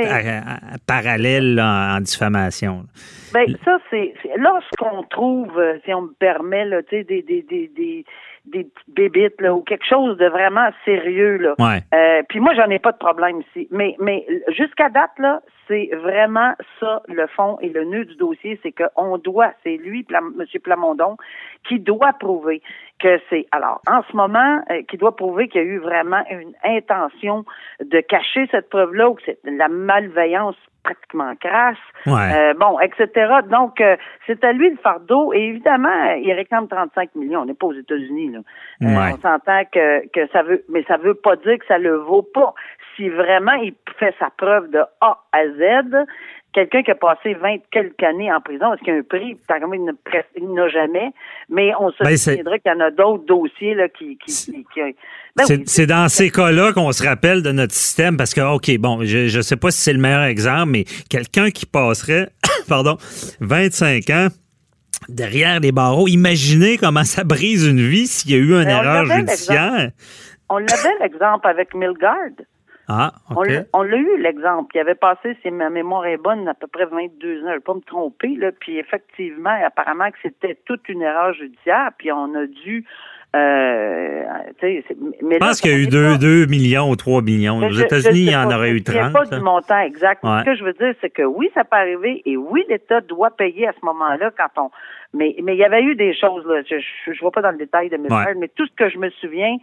[0.88, 2.86] parallèles en, diffamation.
[3.34, 8.06] Ben, ça, c'est lorsqu'on trouve, euh, si on me permet, là, des, des, des, des
[8.52, 11.56] des bébites là, ou quelque chose de vraiment sérieux là.
[11.94, 15.90] Euh, puis moi j'en ai pas de problème ici, mais mais jusqu'à date là, c'est
[15.94, 20.46] vraiment ça le fond et le nœud du dossier, c'est qu'on doit, c'est lui, M.
[20.64, 21.18] Plamondon,
[21.68, 22.62] qui doit prouver
[23.00, 26.24] que c'est alors en ce moment euh, qui doit prouver qu'il y a eu vraiment
[26.30, 27.46] une intention
[27.80, 33.10] de cacher cette preuve là ou que c'est la malveillance pratiquement crasse, euh, bon, etc.
[33.50, 33.96] Donc, euh,
[34.28, 35.34] c'est à lui le fardeau.
[35.34, 37.42] Et évidemment, il réclame 35 millions.
[37.42, 38.32] On n'est pas aux États-Unis.
[38.82, 39.12] Là.
[39.12, 41.98] Euh, on s'entend que, que ça veut, mais ça veut pas dire que ça le
[41.98, 42.54] vaut pas.
[42.96, 46.06] Si vraiment il fait sa preuve de A à Z,
[46.54, 49.38] quelqu'un qui a passé 20 quelques années en prison, est-ce qu'il y a un prix?
[50.38, 51.12] Il n'a jamais.
[51.50, 54.68] Mais on se ben, souviendra qu'il y en a d'autres dossiers là, qui, qui,
[55.36, 59.04] ben c'est dans ces cas-là qu'on se rappelle de notre système parce que, OK, bon,
[59.04, 62.30] je ne sais pas si c'est le meilleur exemple, mais quelqu'un qui passerait,
[62.68, 62.98] pardon,
[63.40, 64.28] 25 ans
[65.08, 69.06] derrière les barreaux, imaginez comment ça brise une vie s'il y a eu une erreur
[69.06, 69.92] judiciaire.
[70.50, 72.16] On l'avait l'exemple avec Milgard.
[72.92, 74.76] Ah, On l'a eu, l'exemple.
[74.76, 77.42] Il avait passé, si ma mémoire est bonne, à peu près 22 ans.
[77.44, 78.52] Je ne vais pas me tromper, là.
[78.60, 81.92] Puis effectivement, apparemment que c'était toute une erreur judiciaire.
[82.00, 82.86] Puis on a dû
[83.36, 84.24] euh,
[84.62, 87.58] je pense qu'il y a eu 2, millions ou 3 millions.
[87.58, 88.96] Aux États-Unis, il y en aurait eu 30.
[88.96, 90.22] Il n'y a pas du montant exact.
[90.24, 93.32] Ce que je veux dire, c'est que oui, ça peut arriver et oui, l'État doit
[93.32, 94.72] payer à ce moment-là quand on.
[95.14, 96.62] Mais, mais il y avait eu des choses, là.
[96.68, 98.36] Je ne vois pas dans le détail de mes ouais.
[98.36, 99.58] mais tout ce que je me souviens,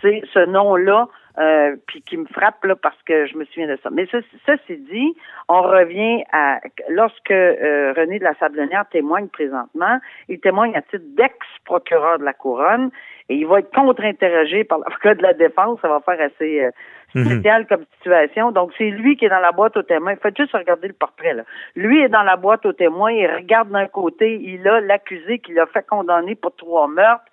[0.00, 3.76] c'est ce nom-là euh, puis qui me frappe là parce que je me souviens de
[3.82, 3.90] ça.
[3.90, 5.16] Mais ceci, dit,
[5.48, 11.04] on revient à lorsque euh, René de la Sablonnière témoigne présentement, il témoigne à titre
[11.16, 12.90] d'ex-procureur de la couronne
[13.28, 15.80] et il va être contre-interrogé par l'avocat de la défense.
[15.80, 16.70] Ça va faire assez euh,
[17.14, 17.24] mhm.
[17.24, 18.52] spécial comme situation.
[18.52, 20.16] Donc c'est lui qui est dans la boîte aux témoins.
[20.16, 21.44] Faites juste regarder le portrait là.
[21.74, 23.12] Lui est dans la boîte aux témoins.
[23.12, 27.24] Il regarde d'un côté, il a l'accusé qui l'a fait condamner pour trois meurtres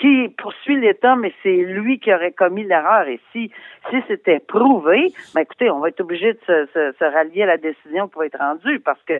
[0.00, 3.06] qui poursuit l'État, mais c'est lui qui aurait commis l'erreur.
[3.06, 3.50] Et si,
[3.90, 6.66] si c'était prouvé, ben écoutez, on va être obligé de se,
[6.98, 9.14] se, rallier à la décision qui va être rendue parce que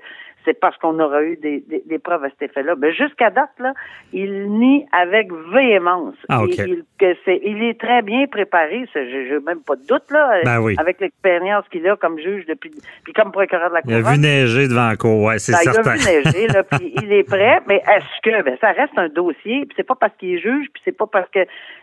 [0.44, 2.74] c'est parce qu'on aura eu des, des, preuves à cet effet-là.
[2.79, 3.74] Mais jusqu'à date, là,
[4.12, 6.14] il nie avec véhémence.
[6.29, 10.11] Ah, il, que c'est, il est très bien préparé, j'ai même pas de doute.
[10.11, 10.76] là, Ben oui.
[10.79, 12.70] avec l'expérience qu'il a comme juge depuis,
[13.05, 15.59] puis comme procureur de la Il a vu neiger devant la cour, ouais, c'est Ben,
[15.62, 15.94] il a certain.
[15.94, 19.66] vu neiger, là, puis il est prêt, mais est-ce que ben, ça reste un dossier,
[19.66, 21.40] puis c'est pas parce qu'il est juge, puis c'est pas parce que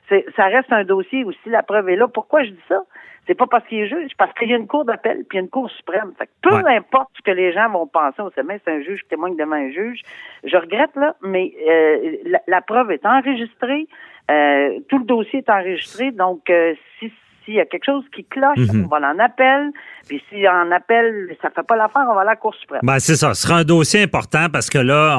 [0.09, 2.07] c'est ça reste un dossier aussi la preuve est là.
[2.07, 2.81] Pourquoi je dis ça?
[3.27, 5.35] C'est pas parce qu'il est juge, parce qu'il y a une cour d'appel, puis il
[5.35, 6.13] y a une cour suprême.
[6.17, 6.77] Fait que peu Ouais.
[6.77, 9.55] importe ce que les gens vont penser au sommet, c'est un juge qui témoigne devant
[9.57, 10.01] un juge.
[10.45, 13.87] Je regrette, là, mais euh, la, la preuve est enregistrée,
[14.31, 17.11] euh, tout le dossier est enregistré, donc euh, si
[17.47, 18.83] s'il y a quelque chose qui cloche, Mhm.
[18.83, 19.71] on va en appel,
[20.07, 22.81] puis si en appel, ça fait pas l'affaire, on va à la Cour suprême.
[22.83, 23.33] Ben, c'est ça.
[23.33, 25.17] Ce sera un dossier important parce que là,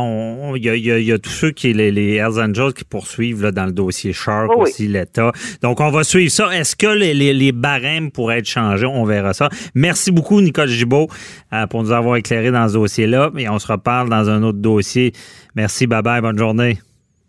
[0.55, 3.51] il y, a, y y tous ceux qui, les, les Hells Angels qui poursuivent là,
[3.51, 4.63] dans le dossier Shark Oh oui.
[4.65, 5.33] aussi, l'État.
[5.63, 6.55] Donc, on va suivre ça.
[6.55, 8.85] Est-ce que les, les, les barèmes pourraient être changés?
[8.87, 9.49] On verra ça.
[9.75, 11.09] Merci beaucoup, Nicole Gibault,
[11.55, 13.31] euh, pour nous avoir éclairé dans ce dossier-là.
[13.39, 15.13] Et on se reparle dans un autre dossier.
[15.55, 16.79] Merci, bye-bye, bonne journée.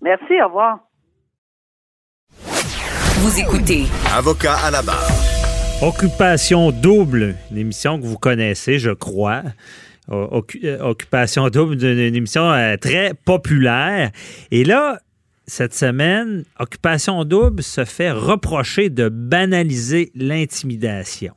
[0.02, 0.89] Merci, au revoir.
[3.22, 3.84] Vous écoutez
[4.16, 5.10] Avocat à la barre.
[5.82, 9.44] Occupation double, une émission que vous connaissez, je crois.
[10.12, 14.12] Euh, Occu- Occupation double, d'une une émission euh, très populaire.
[14.52, 15.00] Et là,
[15.48, 21.34] cette semaine, Occupation double se fait reprocher de banaliser l'intimidation.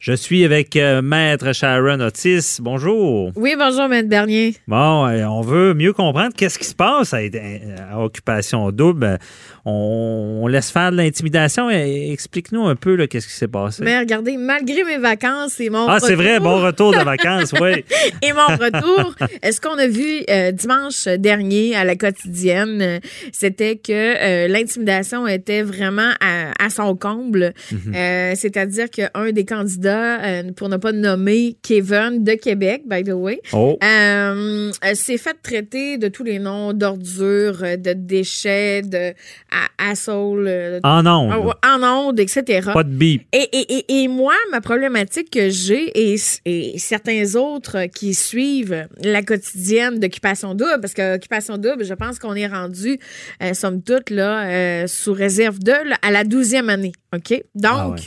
[0.00, 2.58] Je suis avec euh, Maître Sharon Otis.
[2.60, 3.30] Bonjour.
[3.36, 4.56] Oui, bonjour, Maître Bernier.
[4.66, 7.18] Bon, euh, on veut mieux comprendre qu'est-ce qui se passe à,
[7.88, 9.20] à Occupation double.
[9.64, 11.70] On, on laisse faire de l'intimidation.
[11.70, 13.82] Explique-nous un peu là, qu'est-ce qui s'est passé.
[13.84, 17.84] Mais regardez, malgré mes vacances et mon Ah, c'est vrai, bon retour de vacances, oui.
[18.22, 22.98] et mon retour, est-ce qu'on a vu euh, dimanche dernier à la quotidienne, euh,
[23.32, 27.52] c'était que euh, l'intimidation était vraiment à, à son comble.
[27.70, 27.94] Mhm.
[27.94, 30.18] Euh, C'est-à-dire qu'un des candidats,
[30.56, 33.78] pour ne pas nommer Kevin de Québec, by the way, Oh.
[34.94, 39.14] s'est fait traiter de tous les noms d'ordures, de déchets, de
[39.52, 41.52] à- assault, euh, En ondes.
[41.64, 42.70] en ondes, etc.
[42.72, 43.22] Pas de bip.
[43.32, 48.86] Et, et, et, et moi, ma problématique que j'ai et, et certains autres qui suivent
[49.02, 52.98] la quotidienne d'Occupation Double, parce que Occupation Double, je pense qu'on est rendu,
[53.42, 56.92] euh, somme toute, là, euh, sous réserve de là, à la douzième année.
[57.14, 57.42] OK?
[57.54, 57.98] Donc,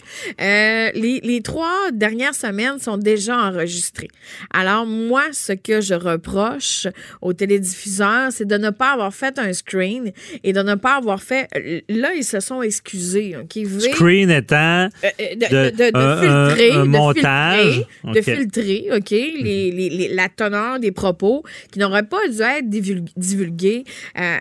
[0.41, 4.07] euh, les, les trois dernières semaines sont déjà enregistrées.
[4.51, 6.87] Alors, moi, ce que je reproche
[7.21, 10.11] aux télédiffuseurs, c'est de ne pas avoir fait un screen
[10.43, 11.47] et de ne pas avoir fait.
[11.87, 13.35] Là, ils se sont excusés.
[13.37, 13.55] OK?
[13.57, 14.85] V- Screen étant.
[15.03, 17.85] euh, euh, de, de- de- de- de un- filtrer, un- montage.
[18.05, 22.67] de filtrer, OK, les, les- les- la teneur des propos qui n'auraient pas dû être
[22.69, 23.83] divul- divulgués
[24.19, 24.37] euh,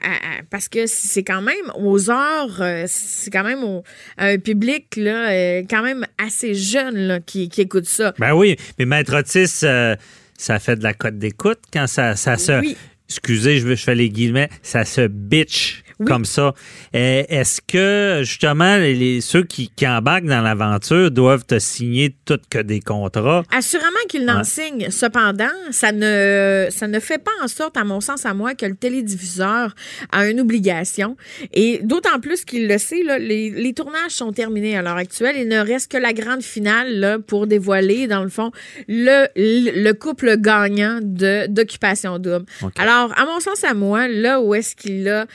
[0.50, 3.82] parce que c'est quand même aux heures, euh, c'est quand même au-
[4.16, 4.53] un public
[4.96, 8.14] là, euh, quand même assez jeune là, qui, qui écoute ça.
[8.18, 9.96] Ben oui, mais Maître Otis, euh,
[10.36, 12.60] ça fait de la cote d'écoute quand ça, ça se.
[12.60, 12.76] Oui.
[13.08, 16.06] Excusez, je, je fais les guillemets, ça se bitch Oui.
[16.06, 16.54] comme ça.
[16.94, 22.40] Euh, Est-ce que, justement, les, ceux qui, qui embarquent dans l'aventure doivent te signer tout
[22.50, 23.42] que des contrats?
[23.52, 24.90] Assurément qu'il n'en signe.
[24.90, 28.66] Cependant, ça ne, ça ne fait pas en sorte, à mon sens, à moi, que
[28.66, 29.74] le télédiffuseur
[30.12, 31.16] a une obligation.
[31.52, 35.36] Et d'autant plus qu'il le sait, là, les, les tournages sont terminés à l'heure actuelle.
[35.38, 38.50] Il ne reste que la grande finale là, pour dévoiler, dans le fond,
[38.88, 42.46] le, le, le couple gagnant d'Occupation Double.
[42.76, 45.26] Alors, à mon sens, à moi, là où est-ce qu'il a,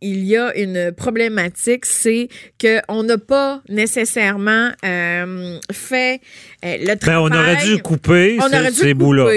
[0.00, 2.28] il y a une problématique, c'est
[2.60, 6.20] qu'on n'a pas nécessairement euh, fait
[6.62, 9.24] le Ben, on aurait dû couper On ces, aurait dû ces le bouts-là.
[9.24, 9.28] ou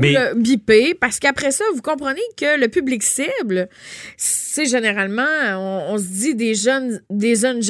[0.00, 3.68] Mais le biper parce qu'après ça, vous comprenez que le public cible,
[4.16, 5.22] c'est généralement,
[5.54, 7.60] on, on se dit des jeunes, des jeunes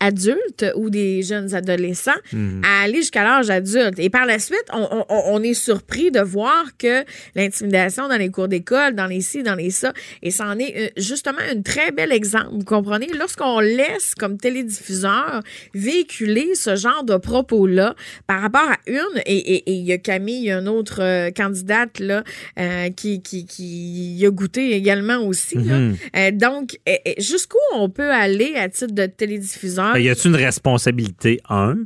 [0.00, 2.62] adultes ou des jeunes adolescents Mhm.
[2.64, 3.98] à aller jusqu'à l'âge adulte.
[3.98, 7.02] Et par la suite, on, on- on est surpris de voir que
[7.34, 10.74] l'intimidation dans les cours d'école, dans les ci, dans les ça, et ça en est
[10.76, 12.50] euh, justement un très bel exemple.
[12.52, 13.08] Vous comprenez?
[13.18, 15.42] Lorsqu'on laisse comme télédiffuseur
[15.74, 17.96] véhiculer ce genre de propos-là
[18.28, 22.24] par rapport à une, et il y a Camille, une autre euh, candidate là,
[22.58, 25.58] euh, qui, qui, qui y a goûté également aussi.
[25.58, 25.96] Mhm.
[26.16, 26.78] Euh, donc,
[27.18, 29.94] jusqu'où on peut aller à titre de télédiffuseur?
[29.94, 31.78] ben, y a-t-il une responsabilité, un?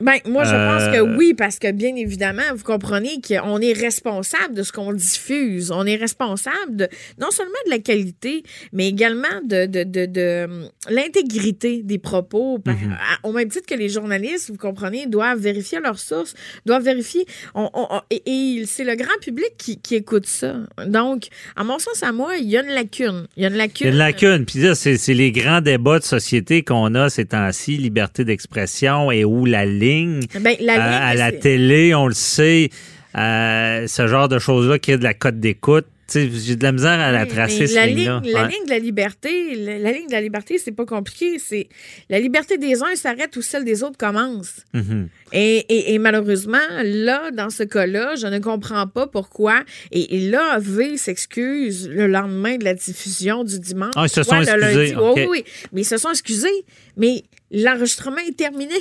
[0.00, 3.72] Ben, moi, je Euh, pense que oui, parce que bien évidemment, vous comprenez qu'on est
[3.72, 5.70] responsable de ce qu'on diffuse.
[5.70, 6.88] On est responsable de,
[7.20, 12.58] non seulement de la qualité, mais également de, de, de, de, hum, l'intégrité des propos.
[12.58, 12.92] Par- Mhm.
[12.92, 17.24] à- Au même titre que les journalistes, vous comprenez, doivent vérifier leurs sources, doivent vérifier.
[17.54, 20.56] on- on- on- et et c'est le grand public qui, qui écoute ça.
[20.86, 23.26] Donc, à mon sens, à moi, il y a une lacune.
[23.36, 23.86] Il y a une Il lacune.
[23.86, 24.44] y a une lacune.
[24.46, 29.10] Puis là, c'est c'est les grands débats de société qu'on a ces temps-ci, liberté d'expression
[29.10, 30.20] et où la ligne.
[30.40, 32.70] Ben, la Euh, ligne, à la télé, on le sait,
[33.16, 35.86] euh, ce genre de choses-là qui est de la cote d'écoute.
[36.14, 38.48] J'ai de la misère à la tracer, la ligne, la Ouais.
[38.48, 41.40] ligne de la liberté, la, la ligne de la liberté, c'est pas compliqué.
[41.40, 41.68] C'est
[42.08, 44.52] la liberté des uns s'arrête où celle des autres commence.
[44.72, 45.08] Mhm.
[45.32, 49.64] Et, et- et malheureusement, là, dans ce cas-là, je ne comprends pas pourquoi.
[49.90, 53.94] Et, et là, V s'excuse le lendemain de la diffusion du dimanche.
[53.96, 55.44] Ah, ils se sont excusés, oui, oui.
[55.72, 56.64] Mais ils se sont excusés.
[56.96, 58.76] Mais l'enregistrement est terminé.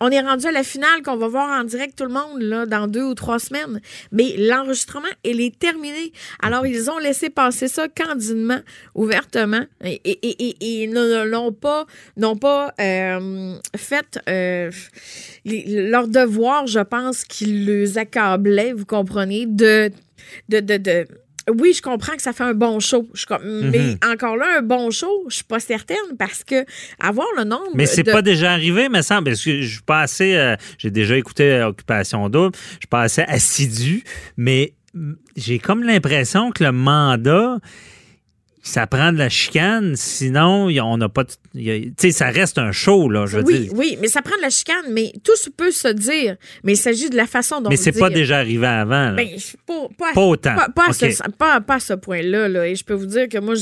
[0.00, 2.66] On est rendu à la finale qu'on va voir en direct tout le monde là,
[2.66, 3.80] dans deux ou trois semaines.
[4.10, 6.12] Mais l'enregistrement, il est terminé.
[6.42, 8.58] Alors, ils ont laissé passer ça candidement,
[8.94, 11.86] ouvertement, et, et, et, et- ne l'ont pas,
[12.16, 14.70] n'ont pas euh, fait euh,
[15.44, 19.90] leur devoir, je pense, qu'ils les accablaient, vous comprenez, de,
[20.48, 21.06] de, de-
[21.58, 23.08] oui, je comprends que ça fait un bon show.
[23.14, 23.70] Je com- Mhm.
[23.70, 26.64] Mais encore là, un bon show, je suis pas certaine parce que
[27.00, 27.68] avoir le nombre.
[27.74, 30.34] Mais c'est de- pas déjà arrivé, me semble, parce que je suis pas assez.
[30.34, 34.04] euh, j'ai déjà écouté euh, Occupation Double, je suis pas assez assidu,
[34.36, 37.58] mais mm, j'ai comme l'impression que le mandat,
[38.66, 41.24] ça prend de la chicane, sinon on n'a pas.
[41.24, 43.72] Tu sais, ça reste un show, là, je veux Oui, dire.
[43.76, 46.36] oui, mais ça prend de la chicane, mais tout se peut se dire.
[46.64, 49.10] Mais il s'agit de la façon dont Mais c'est pas déjà arrivé avant.
[49.10, 49.12] là.
[49.12, 49.28] Ben,
[49.66, 50.54] pas, pas, Pas autant.
[50.56, 52.48] Pas, pas à ce, pas- pas à ce point-là.
[52.48, 52.66] Là.
[52.66, 53.54] Et je peux vous dire que moi,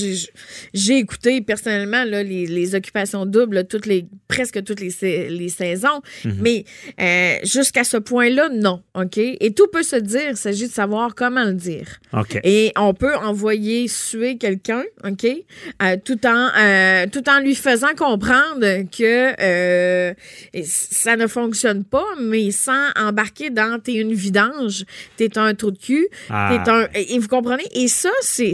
[0.72, 6.00] j'ai écouté personnellement là, les, les occupations doubles toutes les, presque toutes les, les saisons.
[6.24, 6.36] Mhm.
[6.40, 6.64] Mais
[7.00, 8.82] euh, jusqu'à ce point-là, non.
[8.94, 9.18] OK?
[9.18, 10.30] Et tout peut se dire.
[10.30, 11.98] Il s'agit de savoir comment le dire.
[12.12, 12.38] OK.
[12.44, 17.94] Et on peut envoyer suer quelqu'un, OK, euh, tout en euh, tout en lui faisant
[17.96, 20.14] comprendre que euh,
[20.62, 24.84] ça ne fonctionne pas, mais sans embarquer dans t'es une vidange,
[25.16, 26.60] t'es un trou de cul, Ah.
[26.64, 27.64] t'es un et vous comprenez?
[27.74, 28.52] Et ça, c'est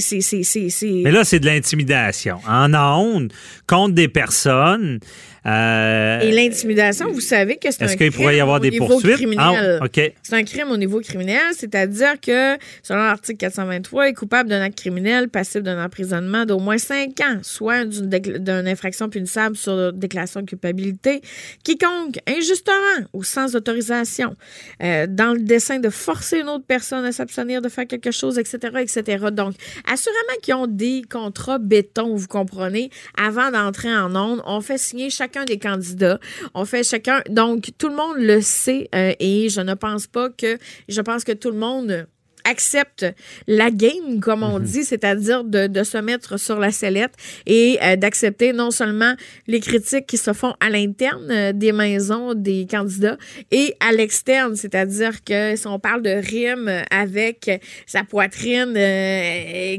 [1.04, 2.38] Mais là, c'est de l'intimidation.
[2.48, 3.32] En ondes,
[3.66, 5.00] contre des personnes.
[5.46, 8.70] Euh, et l'intimidation, vous savez que c'est un qu'il crime pourrait y avoir au des
[8.70, 9.16] niveau poursuites?
[9.16, 9.78] criminel.
[9.80, 9.86] Ah.
[10.22, 14.78] C'est un crime au niveau criminel, c'est-à-dire que, selon l'article 423, est coupable d'un acte
[14.78, 20.46] criminel passible d'un emprisonnement d'au moins cinq ans, soit d'une infraction punissable sur déclaration de
[20.46, 21.20] culpabilité,
[21.62, 24.34] quiconque, injustement ou sans autorisation,
[24.82, 28.38] euh, dans le dessein de forcer une autre personne à s'abstenir de faire quelque chose,
[28.38, 29.26] etc., etc.
[29.32, 29.54] Donc,
[29.90, 35.10] assurément qu'ils ont des contrats béton, vous comprenez, avant d'entrer en onde, on fait signer
[35.28, 36.18] chacun des candidats,
[36.54, 40.30] on fait chacun, donc tout le monde le sait euh, et je ne pense pas
[40.30, 40.56] que,
[40.88, 42.06] je pense que tout le monde
[42.48, 43.06] accepte
[43.46, 47.12] la game, comme on dit, c'est-à-dire de, de se mettre sur la sellette
[47.46, 49.14] et euh, d'accepter non seulement
[49.46, 53.16] les critiques qui se font à l'interne euh, des maisons des candidats
[53.50, 57.50] et à l'externe, c'est-à-dire que si on parle de rime avec
[57.86, 59.76] sa poitrine euh,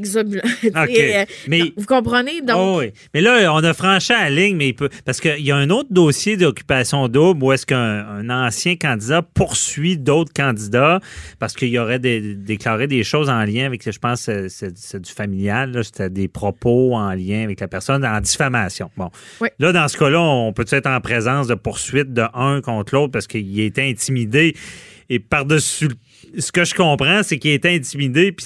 [0.76, 2.40] euh, Mais- vous comprenez?
[2.40, 2.92] Donc, Oh oui.
[3.14, 4.88] Mais là, on a franchi la ligne, mais il peut.
[5.04, 9.22] Parce qu'il y a un autre dossier d'occupation double où est-ce qu'un un ancien candidat
[9.22, 11.00] poursuit d'autres candidats
[11.38, 12.20] parce qu'il y aurait des,
[12.60, 16.94] déclaré des choses en lien avec, je pense, c'est- du familial, là, c'était des propos
[16.94, 18.90] en lien avec la personne en diffamation.
[18.98, 19.08] Bon.
[19.40, 19.48] Oui.
[19.58, 23.12] Là, dans ce cas-là, on peut être en présence de poursuites de un contre l'autre
[23.12, 24.54] parce qu'il a été intimidé?
[25.08, 25.88] Et par-dessus,
[26.38, 28.44] ce que je comprends, c'est qu'il a été intimidé, puis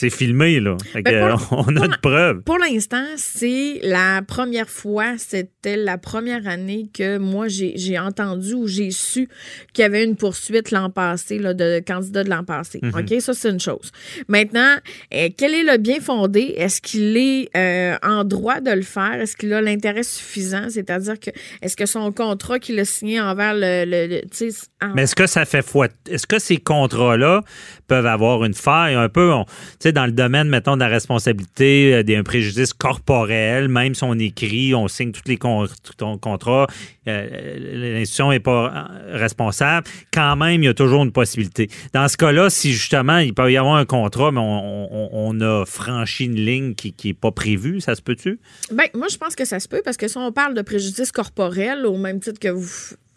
[0.00, 0.76] c'est filmé, là.
[0.92, 2.40] Fait Ben, pour- on a pour- de preuves.
[2.42, 8.66] Pour l'instant, c'est la première fois, c'était la première année que moi, j'ai entendu ou
[8.66, 9.28] j'ai su
[9.72, 12.80] qu'il y avait une poursuite l'an passé, là, de candidats de l'an passé.
[12.82, 13.20] OK?
[13.20, 13.90] Ça, c'est une chose.
[14.28, 14.74] Maintenant,
[15.14, 16.54] euh, quel est le bien fondé?
[16.56, 19.14] Est-ce qu'il est euh, en droit de le faire?
[19.20, 20.68] Est-ce qu'il a l'intérêt suffisant?
[20.70, 21.30] C'est-à-dire que,
[21.62, 23.84] est-ce que son contrat qu'il a signé envers le.
[23.84, 25.88] le- le- tu sais, en- Mais est-ce que ça fait foi?
[26.08, 27.42] Est-ce que ces contrats-là
[27.86, 29.44] peuvent avoir une faille un peu, on-
[29.92, 34.74] dans le domaine, mettons, de la responsabilité, euh, d'un préjudice corporel, même si on écrit,
[34.74, 36.66] on signe tous les contrats,
[37.08, 41.68] euh, l'institution n'est pas euh, responsable, quand même, il y a toujours une possibilité.
[41.92, 45.64] Dans ce cas-là, si justement, il peut y avoir un contrat, mais on, on- a
[45.64, 48.38] franchi une ligne qui n'est pas prévue, ça se peut-tu?
[48.72, 51.12] Ben, moi, je pense que ça se peut parce que si on parle de préjudice
[51.12, 52.68] corporel, au même titre que vous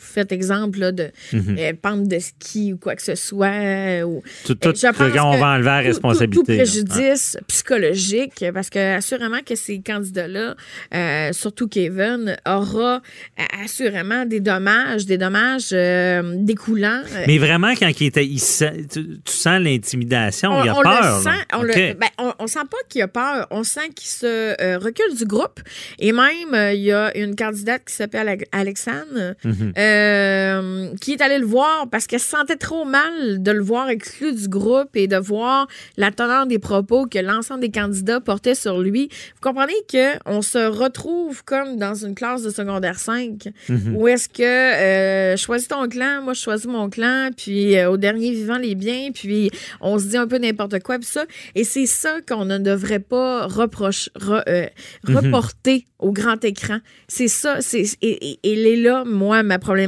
[0.04, 4.22] faites exemple là, de euh, pente de ski ou quoi que ce soit, euh, ou
[4.46, 6.36] Tout, tout, je pense quand on que va enlever la responsabilité.
[6.36, 10.56] Tout, préjudice psychologique, parce que assurément que ces candidats-là,
[10.94, 13.02] euh, surtout Kevin, aura
[13.40, 17.02] euh, assurément des dommages, des dommages euh, découlants.
[17.16, 20.82] euh, Mais vraiment, quand il était, il sent- tu, tu sens l'intimidation, il a on
[20.82, 21.18] peur.
[21.18, 21.68] Le sent, on, OK.
[21.76, 23.48] le, ben, on, on sent pas qu'il a peur.
[23.52, 24.26] On sent qu'il se
[24.62, 25.60] euh, recule du groupe.
[26.00, 29.74] Et même, euh, il y a une candidate qui s'appelle Ale- Alexandre Mhm.
[29.78, 33.62] euh, euh, qui est allée le voir parce qu'elle se sentait trop mal de le
[33.62, 38.20] voir exclu du groupe et de voir la teneur des propos que l'ensemble des candidats
[38.20, 39.10] portaient sur lui.
[39.36, 43.48] Vous comprenez que on se retrouve comme dans une classe de secondaire 5
[43.96, 47.98] où est-ce que euh, choisis ton clan, moi je choisis mon clan, puis euh, au
[47.98, 49.50] dernier vivant les biens, puis
[49.82, 51.26] on se dit un peu n'importe quoi, puis ça.
[51.56, 54.66] Et c'est ça qu'on ne devrait pas reprocher, re- euh,
[55.08, 56.80] reporter au grand écran.
[57.08, 59.83] C'est ça, c'est et, et, et là, moi, ma problématique.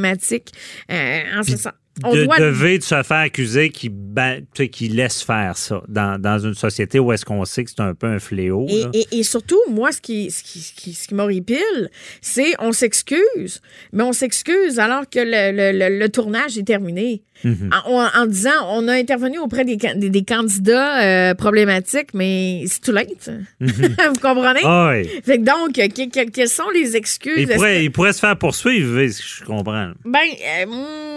[0.91, 1.73] Euh, en ce sens.
[2.03, 6.39] De, doit devait de se faire accuser qui, ben, qui laisse faire ça dans, dans
[6.39, 8.65] une société où est-ce qu'on sait que c'est un peu un fléau.
[8.69, 11.89] Et, et- et surtout, moi, ce qui, ce qui, ce qui, ce qui m'horripile,
[12.21, 13.61] c'est on s'excuse,
[13.93, 17.21] mais on s'excuse alors que le, le- le- le tournage est terminé.
[17.43, 17.69] Mhm.
[17.85, 22.63] En, en- en disant, on a intervenu auprès des, des, des candidats euh, problématiques, mais
[22.67, 23.29] c'est tout late.
[23.59, 24.61] Vous comprenez?
[24.63, 25.07] Ah oui.
[25.25, 27.33] Fait que donc, que- que- quelles sont les excuses?
[27.37, 29.91] Il pourrait, que- il pourrait se faire poursuivre, je comprends.
[30.05, 30.19] Ben,
[30.61, 30.65] euh,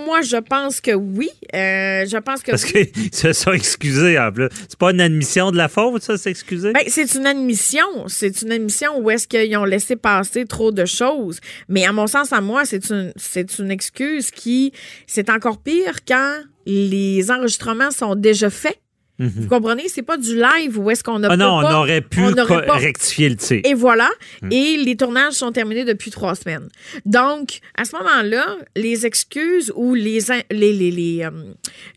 [0.07, 1.31] moi, je pense que oui.
[1.55, 2.91] Euh, je pense que Parce oui.
[2.91, 4.49] qu'ils se sont excusés en plus.
[4.69, 6.73] C'est pas une admission de la faute, ça, s'excuser?
[6.73, 7.87] Ben, c'est une admission.
[8.07, 11.41] C'est une admission où est-ce qu'ils ont laissé passer trop de choses.
[11.69, 14.73] Mais à mon sens, à moi, c'est une, c'est une excuse qui,
[15.07, 16.35] c'est encore pire quand
[16.67, 18.79] les enregistrements sont déjà faits.
[19.19, 19.89] Vous comprenez?
[19.89, 21.31] C'est pas du live où est-ce qu'on a Mhm.
[21.31, 23.61] ah non, on aurait pu on pas- rectifier le tir.
[23.65, 24.09] Et voilà.
[24.43, 24.53] Hmm.
[24.53, 26.69] Et les tournages sont terminés depuis trois semaines.
[27.05, 28.47] Donc, à ce moment-là,
[28.77, 31.31] les excuses ou les, in- les, les, les, euh,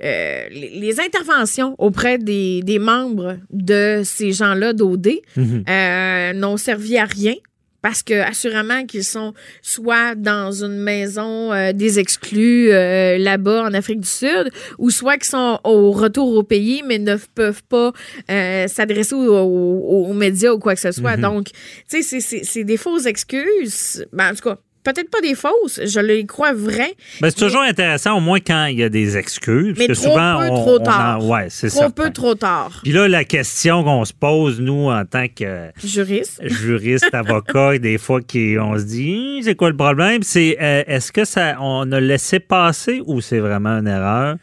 [0.03, 5.63] euh, les, les interventions auprès des, des membres de ces gens-là d'OD Mhm.
[5.69, 7.35] euh, n'ont servi à rien.
[7.81, 13.73] Parce que assurément qu'ils sont soit dans une maison euh, des exclus euh, là-bas en
[13.73, 17.91] Afrique du Sud, ou soit qu'ils sont au retour au pays mais ne peuvent pas
[18.29, 21.15] euh, s'adresser aux, aux- aux médias ou quoi que ce soit.
[21.17, 21.21] Mhm.
[21.23, 21.53] Donc, tu
[21.87, 24.05] sais, c'est- c'est c'est des fausses excuses.
[24.13, 26.95] Ben, en tout cas, peut-être pas des fausses, je les crois vraies.
[27.21, 29.75] Ben, c'est toujours intéressant, au moins quand il y a des excuses.
[29.77, 31.25] Mais parce que trop souvent, peu, on, trop on en- tard.
[31.27, 32.79] ouais, c'est Trop peu, trop tard.
[32.83, 36.41] Puis là, la question qu'on se pose, nous, en tant que Juriste.
[36.47, 40.23] juriste, avocat, des fois, qui, on se dit, Hum, c'est quoi le problème?
[40.23, 44.35] C'est euh, est-ce que ça, on a laissé passer ou c'est vraiment une erreur?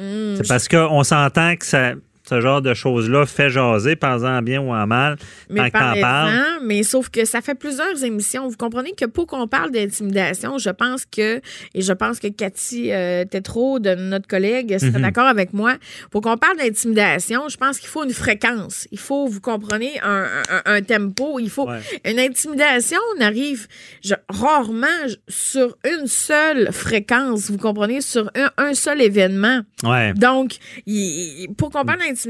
[0.00, 1.92] Hmm, c'est parce qu'on s'entend que ça,
[2.32, 5.16] ce genre de choses-là fait jaser, en bien ou en mal,
[5.50, 6.32] Mais tant parle.
[6.62, 8.48] mais sauf que ça fait plusieurs émissions.
[8.48, 11.40] Vous comprenez que pour qu'on parle d'intimidation, je pense que,
[11.74, 15.02] et je pense que Cathy euh, Tétrault, de notre collègue, serait Mhm.
[15.02, 15.74] d'accord avec moi,
[16.10, 18.88] pour qu'on parle d'intimidation, je pense qu'il faut une fréquence.
[18.92, 21.38] Il faut, vous comprenez, un, un- un tempo.
[21.38, 21.80] Il faut Ouais.
[22.04, 23.66] une intimidation n'arrive
[24.04, 24.86] je- rarement
[25.28, 27.50] sur une seule fréquence.
[27.50, 29.60] Vous comprenez, sur un, un seul événement.
[29.84, 30.12] Ouais.
[30.14, 30.52] Donc,
[30.86, 32.21] il- pour qu'on parle d'intimidation,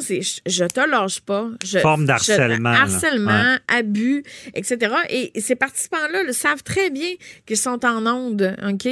[0.00, 1.48] c'est je, te lâche pas.
[1.64, 2.80] Je, Forme d'harcèlement, là.
[2.82, 4.22] harcèlement, abus,
[4.54, 4.94] etc.
[5.10, 7.10] Et ces participants-là le savent très bien
[7.46, 8.56] qu'ils sont en onde.
[8.68, 8.88] OK?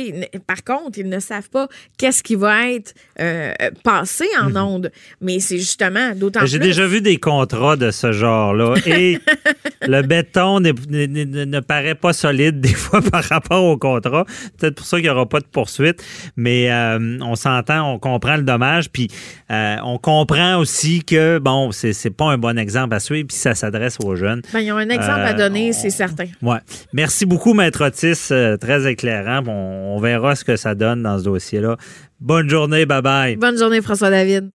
[0.47, 3.53] Par contre, ils ne savent pas qu'est-ce qui va être euh,
[3.85, 4.91] passé en onde.
[5.21, 6.47] Mais c'est justement d'autant plus.
[6.47, 6.53] Mhm.
[6.53, 9.19] J'ai déjà vu des contrats de ce genre-là et
[9.87, 14.25] le béton n'est- n'est- ne paraît pas solide des fois par rapport au contrat.
[14.59, 16.03] Peut-être pour ça qu'il n'y aura pas de poursuite,
[16.37, 19.09] mais euh, on s'entend, on comprend le dommage, puis
[19.51, 23.37] euh, on comprend aussi que, bon, c'est c'est pas un bon exemple à suivre, puis
[23.37, 24.43] ça s'adresse aux jeunes.
[24.53, 26.27] Ben, ils ont un exemple à Euh, donner, on- c'est certain.
[26.43, 26.59] Ouais.
[26.93, 28.29] Merci beaucoup, Maître Otis.
[28.33, 29.43] euh, très éclairant.
[29.47, 31.77] On, on verra ce que ça donne dans ce dossier-là.
[32.21, 32.85] Bonne journée.
[32.87, 33.37] Bye-bye.
[33.39, 34.51] Bonne journée, François David.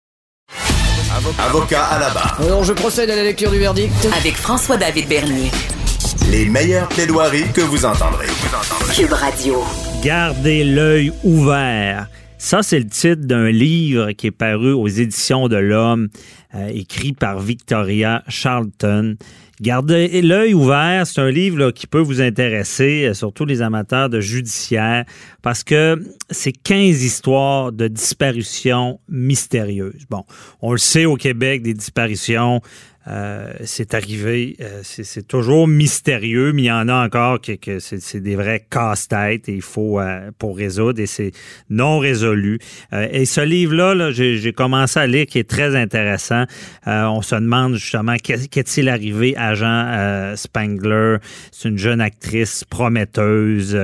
[1.39, 2.39] Avocat à la barre.
[2.43, 3.93] Alors, je procède à la lecture du verdict.
[4.17, 5.51] Avec François-David Bernier.
[6.31, 8.27] Les meilleures plaidoiries que vous entendrez.
[8.95, 9.63] Cube Radio.
[10.03, 12.07] Gardez l'œil ouvert.
[12.43, 16.09] Ça, c'est le titre d'un livre qui est paru aux éditions de l'Homme,
[16.53, 19.15] euh, écrit par Victoria Charlton.
[19.61, 24.19] Gardez l'œil ouvert, c'est un livre qui peut vous intéresser, euh, surtout les amateurs de
[24.19, 25.05] judiciaire,
[25.41, 30.05] parce que c'est 15 histoires de disparitions mystérieuses.
[30.09, 30.25] Bon,
[30.61, 32.59] on le sait au Québec, des disparitions,
[33.07, 37.79] euh, c'est arrivé, euh, c'est toujours mystérieux, mais il y en a encore que, que
[37.79, 41.31] c'est des vrais casse-têtes et il faut euh, pour résoudre et c'est
[41.69, 42.59] non résolu.
[42.93, 46.45] Euh, et ce livre-là, là, j'ai commencé à lire qui est très intéressant.
[46.87, 51.17] Euh, on se demande justement qu'est- qu'est-il arrivé à Jean Spangler.
[51.51, 53.77] C'est une jeune actrice prometteuse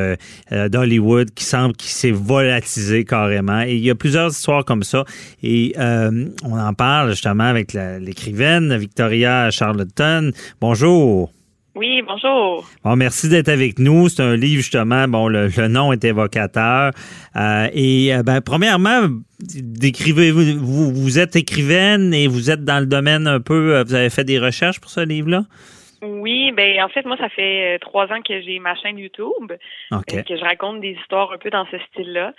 [0.51, 3.63] d'Hollywood qui semble qui s'est volatilisée carrément.
[3.63, 5.03] Et il y a plusieurs histoires comme ça.
[5.43, 9.08] Et on en parle justement avec l'écrivaine Victoria
[9.51, 10.31] Charlotten.
[10.61, 11.31] Bonjour.
[11.75, 12.67] Oui, bonjour.
[12.83, 14.09] Bon, merci d'être avec nous.
[14.09, 16.91] C'est un livre, justement, bon, le, le nom est évocateur.
[17.37, 19.07] Euh, et, euh, ben, premièrement,
[19.39, 23.93] décrivez-vous, vous, vous êtes écrivaine et vous êtes dans le domaine un peu, euh, vous
[23.93, 25.43] avez fait des recherches pour ce livre-là?
[26.01, 29.51] Oui, ben en fait, moi, ça fait trois ans que j'ai ma chaîne YouTube,
[29.91, 30.13] OK.
[30.13, 32.33] euh, que je raconte des histoires un peu dans ce style-là.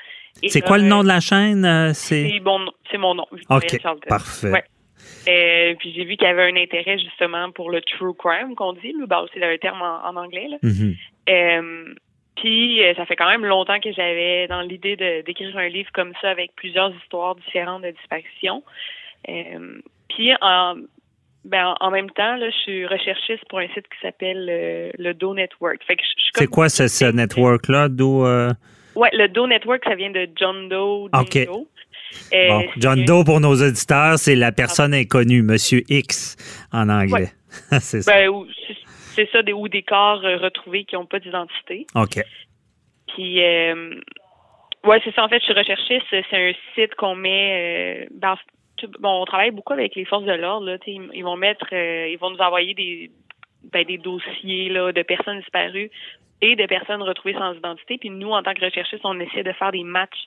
[0.47, 1.93] C'est quoi le nom de la chaîne?
[1.93, 2.29] C'est?
[2.29, 2.59] C'est bon,
[2.91, 3.27] c'est mon nom.
[3.33, 4.09] Victoria OK, Charlton.
[4.09, 4.51] parfait.
[4.51, 4.65] Ouais.
[5.29, 8.73] Euh, puis j'ai vu qu'il y avait un intérêt justement pour le true crime qu'on
[8.73, 9.07] dit, là.
[9.07, 10.49] Ben, c'est un terme en, en anglais.
[10.49, 10.57] Là.
[10.63, 10.95] Mhm.
[11.29, 11.95] Euh,
[12.37, 14.97] puis euh, ça fait quand même longtemps que j'avais dans l'idée
[15.27, 18.63] d'écrire un livre comme ça avec plusieurs histoires différentes de disparition.
[19.29, 20.77] Euh, puis en,
[21.45, 25.13] ben, en même temps, là, je suis recherchiste pour un site qui s'appelle euh, le
[25.13, 25.83] Do Network.
[25.87, 26.03] Fait que
[26.35, 27.89] C'est quoi ce, ce network-là?
[27.89, 28.25] D'où.
[28.25, 28.51] euh,
[28.97, 31.09] Ouais, le Do Network, ça vient de John Doe.
[31.47, 31.67] Doe.
[32.33, 36.37] Bon, John Doe, pour nos auditeurs, c'est la personne inconnue, Monsieur X
[36.73, 37.31] en anglais.
[37.81, 38.13] c'est ça.
[38.13, 38.31] Ben,
[39.15, 41.87] c'est- ça, des, ou des corps euh, retrouvés qui n'ont pas d'identité.
[41.95, 42.21] OK.
[43.09, 43.95] Puis, euh,
[44.85, 45.25] ouais, c'est ça.
[45.25, 46.07] En fait, je suis recherchiste.
[46.11, 48.07] C'est un site qu'on met.
[48.23, 48.25] euh,
[48.99, 50.79] bon, on travaille beaucoup avec les forces de l'ordre.
[50.87, 53.11] Ils, ils vont mettre, euh, ils vont nous envoyer des,
[53.73, 55.91] ben, des dossiers là, de personnes disparues
[56.41, 57.99] et de personnes retrouvées sans identité.
[57.99, 60.25] Puis nous, en tant que recherchistes, on essaie de faire des matchs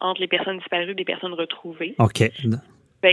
[0.00, 1.94] entre les personnes disparues et les personnes retrouvées.
[1.98, 2.18] OK.
[2.18, 3.12] Fait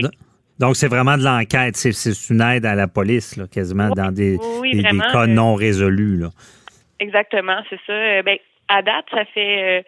[0.58, 1.76] Donc, c'est vraiment de l'enquête.
[1.76, 5.22] C'est, une aide à la police, là, quasiment, dans des, oui, des- des vraiment, cas
[5.22, 6.18] euh, non résolus.
[6.18, 6.28] Là.
[7.00, 7.92] Exactement, c'est ça.
[7.92, 9.82] Euh, Ben, à date, ça fait euh,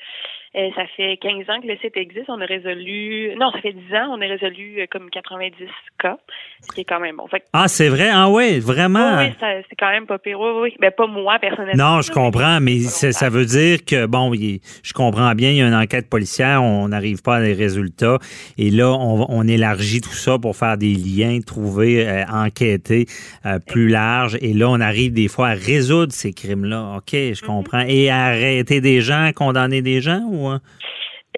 [0.56, 2.26] euh, ça fait 15 ans que le site existe.
[2.28, 5.52] On a résolu non, ça fait 10 ans, on a résolu euh, comme 90
[5.98, 6.16] cas,
[6.62, 7.26] ce qui est quand même bon.
[7.26, 8.08] Fait que- Ah, c'est vrai?
[8.12, 9.18] Ah oui, vraiment?
[9.18, 10.38] oui, oui, ça- c'est quand même pas pire.
[10.40, 10.74] Oui, oui.
[10.80, 11.96] Ben pas moi personnellement.
[11.96, 15.66] Non, je comprends, mais ça veut dire que, bon, je comprends bien, il y a
[15.68, 18.18] une enquête policière, on n'arrive pas à des résultats,
[18.58, 23.06] et là, on, on élargit tout ça pour faire des liens, trouver, euh, enquêter
[23.46, 26.94] euh, plus large, et là, on arrive des fois à résoudre ces crimes-là.
[26.98, 27.46] OK, je Mm-hmm.
[27.46, 27.84] comprends.
[27.88, 30.43] Et à arrêter des gens, condamner des gens, ou...
[30.48, 30.60] hein?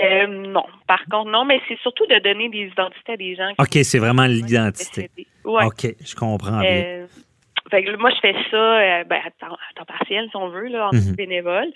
[0.02, 0.64] Euh, non.
[0.86, 3.48] Par contre, non, mais c'est surtout de donner des identités à des gens.
[3.59, 5.11] qui OK, c'est vraiment l'identité.
[5.44, 5.64] Ouais.
[5.64, 6.70] OK, je comprends bien.
[6.84, 7.07] Euh,
[7.70, 10.48] fait que moi, je fais ça euh, ben, à, temps, à temps partiel, si on
[10.50, 11.14] veut, là, en Mhm.
[11.16, 11.66] bénévole.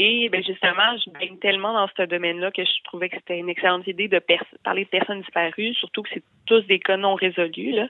[0.00, 3.48] Et ben, justement, je baigne tellement dans ce domaine-là que je trouvais que c'était une
[3.48, 4.20] excellente idée de
[4.64, 7.72] parler de personnes disparues, surtout que c'est tous des cas non résolus.
[7.72, 7.88] Là.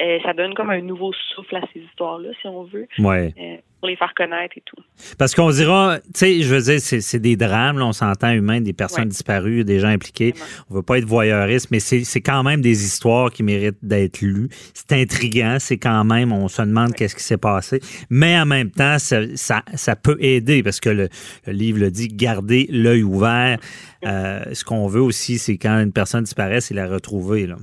[0.00, 3.34] Euh, ça donne comme un nouveau souffle à ces histoires-là, si on veut, Ouais.
[3.38, 4.76] euh, pour les faire connaître et tout.
[5.18, 8.60] Parce qu'on dira, tu sais, je veux dire, c'est des drames, là, on s'entend humain,
[8.60, 9.08] des personnes Ouais.
[9.10, 10.34] disparues, des gens impliqués.
[10.70, 14.20] On veut pas être voyeuriste, mais c'est c'est quand même des histoires qui méritent d'être
[14.20, 14.48] lues.
[14.74, 17.80] C'est intriguant, c'est quand même, on se demande qu'est-ce qui s'est passé.
[18.10, 21.08] Mais en même temps, ça, ça, ça peut aider parce que le,
[21.48, 23.58] le livre le dit, garder l'œil ouvert.
[24.06, 27.48] Euh, ce qu'on veut aussi, c'est quand une personne disparaît, c'est la retrouver.
[27.48, 27.56] Là.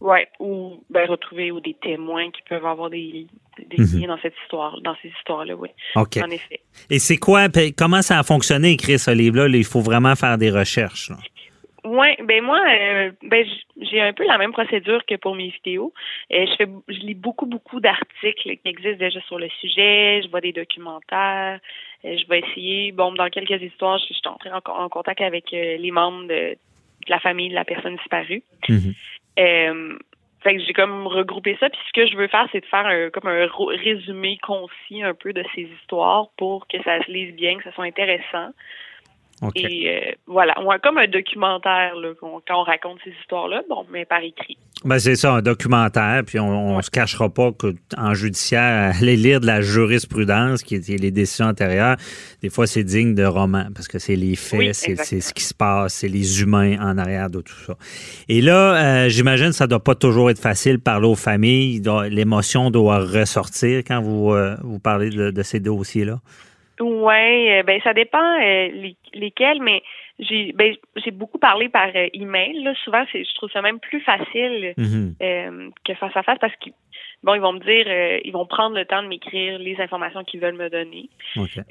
[0.00, 3.28] Ouais, ou ben, retrouver ou des témoins qui peuvent avoir des,
[3.70, 4.00] des Mhm.
[4.00, 5.68] liens dans cette histoire, dans ces histoires-là, oui.
[5.94, 6.16] OK.
[6.16, 6.58] En effet.
[6.90, 9.46] Et c'est quoi, puis comment ça a fonctionné écrire ce livre-là?
[9.46, 11.10] Là, Il faut vraiment faire des recherches.
[11.10, 11.16] là.
[11.84, 13.46] Ouais, ben moi, euh, ben
[13.80, 15.92] j'ai un peu la même procédure que pour mes vidéos.
[16.32, 20.22] Euh, je fais, je lis beaucoup, beaucoup d'articles qui existent déjà sur le sujet.
[20.24, 21.60] Je vois des documentaires.
[22.04, 25.52] Euh, je vais essayer, bon, dans quelques histoires, je, suis entrée en, en contact avec
[25.52, 28.42] euh, les membres de, de la famille de la personne disparue.
[28.68, 28.94] Mhm.
[29.38, 29.98] Euh,
[30.40, 31.68] fait que j'ai comme regroupé ça.
[31.68, 33.48] Puis ce que je veux faire, c'est de faire un, comme un
[33.82, 37.72] résumé concis un peu de ces histoires pour que ça se lise bien, que ça
[37.72, 38.50] soit intéressant.
[39.54, 44.04] Et euh, voilà, ouais, comme un documentaire là, quand on raconte ces histoires-là, bon, mais
[44.04, 44.56] par écrit.
[44.84, 49.40] Ben, c'est ça, un documentaire, puis on, on se cachera pas qu'en judiciaire, aller lire
[49.40, 51.96] de la jurisprudence, qui est les décisions antérieures,
[52.42, 55.44] des fois, c'est digne de roman, parce que c'est les faits, Oui, c'est, ce qui
[55.44, 57.76] se passe, c'est les humains en arrière de tout ça.
[58.28, 61.80] Et là, euh, j'imagine que ça doit pas toujours être facile parler aux familles,
[62.10, 66.20] l'émotion doit ressortir quand vous, euh, vous parlez de, de ces dossiers-là.
[66.80, 69.82] Ouais, euh, ben ça dépend euh, les- lesquels, mais
[70.18, 72.62] j'ai ben j'ai beaucoup parlé par euh, email.
[72.62, 72.74] Là.
[72.84, 75.14] Souvent, c'est je trouve ça même plus facile Mhm.
[75.22, 76.72] euh, que face à face parce qu'ils
[77.22, 80.22] bon, ils vont me dire, euh, ils vont prendre le temps de m'écrire les informations
[80.24, 81.08] qu'ils veulent me donner.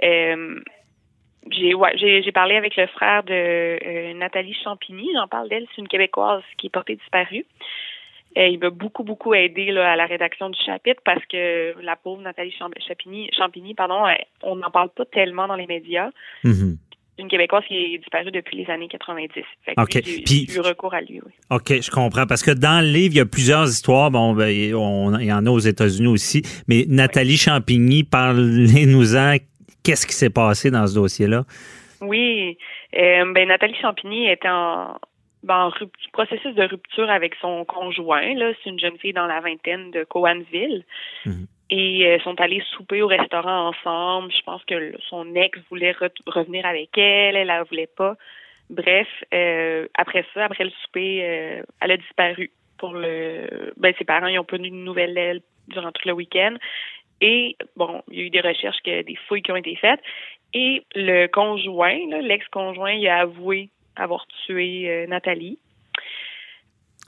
[0.04, 0.60] Euh,
[1.52, 5.82] j'ai ouais, j'ai j'ai parlé avec le frère de Nathalie Champigny, j'en parle d'elle, c'est
[5.82, 7.46] une québécoise qui est portée disparue.
[8.38, 11.96] Euh, il m'a beaucoup beaucoup aidé là, à la rédaction du chapitre parce que la
[11.96, 16.10] pauvre Nathalie Champ- Champigny, Champigny pardon, elle- on n'en parle pas tellement dans les médias.
[16.44, 16.78] Mhm.
[17.16, 19.44] C'est une québécoise qui est disparue depuis les années 90.
[19.66, 20.04] Fait que OK.
[20.24, 21.20] Puis- eu recours à lui.
[21.26, 21.32] Oui.
[21.50, 22.28] OK, je comprends.
[22.28, 24.12] Parce que dans le livre, il y a plusieurs histoires.
[24.12, 26.44] Bon, ben, il on- il y en a aux États-Unis aussi.
[26.68, 29.38] Mais Nathalie Champigny, parlez-nous-en.
[29.84, 31.44] Qu'est-ce qui s'est passé dans ce dossier-là?
[32.02, 32.56] Oui,
[32.96, 34.98] euh, ben Nathalie Champigny était en,
[35.48, 38.34] en rup- processus de rupture avec son conjoint.
[38.36, 40.84] Là, c'est une jeune fille dans la vingtaine de Coansville.
[41.26, 41.48] Mhm.
[41.70, 44.32] Et euh, sont allés souper au restaurant ensemble.
[44.32, 48.16] Je pense que son ex voulait re- revenir avec elle, elle ne voulait pas.
[48.70, 52.52] Bref, euh, après ça, après le souper, euh, elle a disparu.
[52.78, 56.14] Pour le, ben ses parents ils ont pas eu de nouvelles d'elle durant tout le
[56.14, 56.56] week-end.
[57.22, 60.00] Et bon, il y a eu des recherches, que, des fouilles qui ont été faites.
[60.54, 63.70] Et le conjoint, l'ex-conjoint, il a avoué
[64.02, 65.60] avoir tué euh, Nathalie.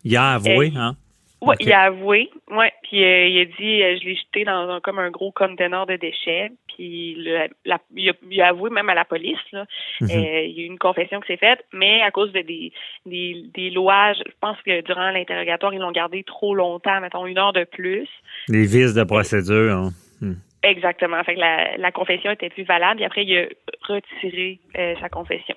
[0.03, 0.95] Il a avoué, hein?
[1.41, 2.29] Oui, il a avoué.
[2.51, 5.31] Ouais, puis euh, il a dit euh, je l'ai jeté dans un, comme un gros
[5.31, 6.51] conteneur de déchets.
[6.67, 9.37] Puis le, la, il, a, avoué même à la police.
[9.53, 9.65] Là.
[10.01, 10.09] Mhm.
[10.09, 12.73] Euh, il y a eu une confession qui s'est faite, mais à cause de des,
[13.05, 17.37] des, des lois, je pense que durant l'interrogatoire, ils l'ont gardé trop longtemps, mettons une
[17.37, 18.09] heure de plus.
[18.49, 19.77] Les vices de procédure.
[19.77, 19.89] Hein.
[20.19, 20.35] Hmm.
[20.61, 21.23] Exactement.
[21.23, 23.01] Fait que la, la, confession était plus valable.
[23.01, 23.45] Et après, il a
[23.87, 25.55] retiré euh, sa confession.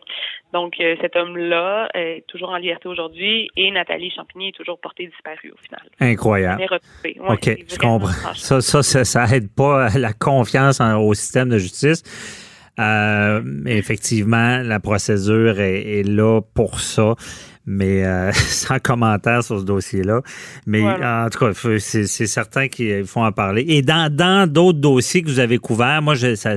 [0.53, 5.07] Donc, euh, cet homme-là est toujours en liberté aujourd'hui et Nathalie Champigny est toujours portée
[5.07, 5.83] disparue au final.
[5.99, 6.63] Incroyable.
[7.29, 8.35] OK, je comprends.
[8.35, 12.05] Ça, ça, ça, ça, aide pas la confiance au système de justice.
[12.79, 17.15] Euh, effectivement, la procédure est, est là pour ça
[17.67, 20.23] mais euh, sans commentaire sur ce dossier-là.
[20.67, 23.65] Mais en tout cas, c'est certain qu'il faut en parler.
[23.69, 24.11] Et dans
[24.49, 26.55] d'autres dossiers que vous avez couverts, moi, je, ça,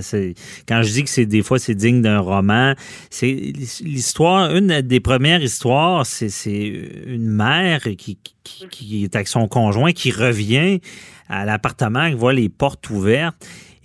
[0.67, 2.73] quand je dis que c'est des fois c'est digne d'un roman,
[3.09, 6.67] c'est l'histoire, une des premières histoires, c'est
[7.05, 10.79] une mère qui, qui, qui, est avec son conjoint qui revient
[11.29, 13.35] à l'appartement, qui voit les portes ouvertes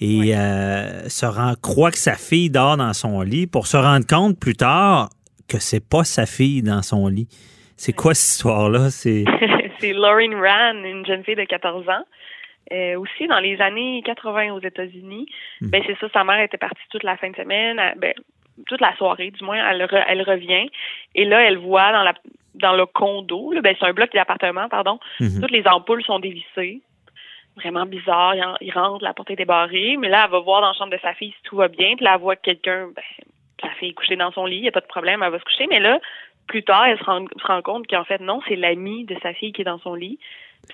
[0.01, 4.07] et euh, se rend, croit que sa fille dort dans son lit pour se rendre
[4.07, 5.11] compte plus tard
[5.51, 7.29] que c'est pas sa fille dans son lit.
[7.77, 8.91] C'est quoi cette histoire-là?
[8.91, 9.25] C'est
[9.83, 12.05] Lauren Rand, une jeune fille de 14 ans.
[12.73, 15.27] Euh, aussi dans les années 80 aux États-Unis.
[15.61, 15.71] Hmm.
[15.71, 18.15] Ben c'est ça, sa mère était partie toute la fin de semaine, ben,
[18.69, 20.71] toute la soirée du moins, elle, elle revient
[21.17, 22.15] et là elle voit dans la
[22.55, 25.41] dans le condo, ben c'est un bloc d'appartement, pardon, hmm.
[25.41, 26.81] toutes les ampoules sont dévissées.
[27.57, 30.75] Vraiment bizarre, il, rentre, la porte est débarrée, mais là elle va voir dans la
[30.75, 33.03] chambre de sa fille si tout va bien, puis là elle voit quelqu'un ben,
[33.61, 35.39] sa fille est couchée dans son lit, il n'y a pas de problème, elle va
[35.39, 35.67] se coucher.
[35.69, 35.99] Mais là,
[36.47, 39.63] plus tard, elle se rend, compte qu'en fait, non, c'est l'ami de sa fille qui
[39.63, 40.19] est dans son lit.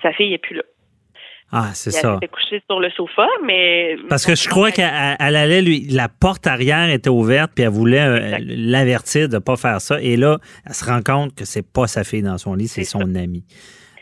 [0.01, 0.63] Sa fille n'est plus là.
[1.51, 2.09] Ah, c'est ça.
[2.11, 3.95] Elle était couchée sur le sofa, mais.
[4.09, 4.85] Parce que je crois qu'elle
[5.19, 5.87] allait lui.
[5.89, 10.01] La porte arrière était ouverte, puis elle voulait euh, l'avertir de ne pas faire ça.
[10.01, 12.83] Et là, elle se rend compte que c'est pas sa fille dans son lit, c'est
[12.83, 13.45] son ami.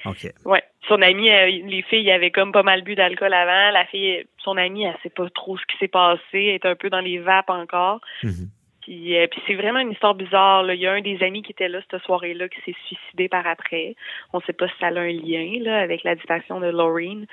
[0.05, 0.27] OK.
[0.45, 0.63] Ouais.
[0.87, 3.71] Son ami, euh, les filles avaient comme pas mal bu d'alcool avant.
[3.71, 6.19] La fille, son amie, elle sait pas trop ce qui s'est passé.
[6.33, 8.01] Elle est un peu dans les vapes encore.
[8.87, 10.63] Euh, puis, c'est vraiment une histoire bizarre.
[10.63, 10.75] Là.
[10.75, 13.47] Il y a un des amis qui était là cette soirée-là qui s'est suicidé par
[13.47, 13.95] après.
[14.33, 17.25] On ne sait pas si ça a un lien là, avec la disparition de Laureen.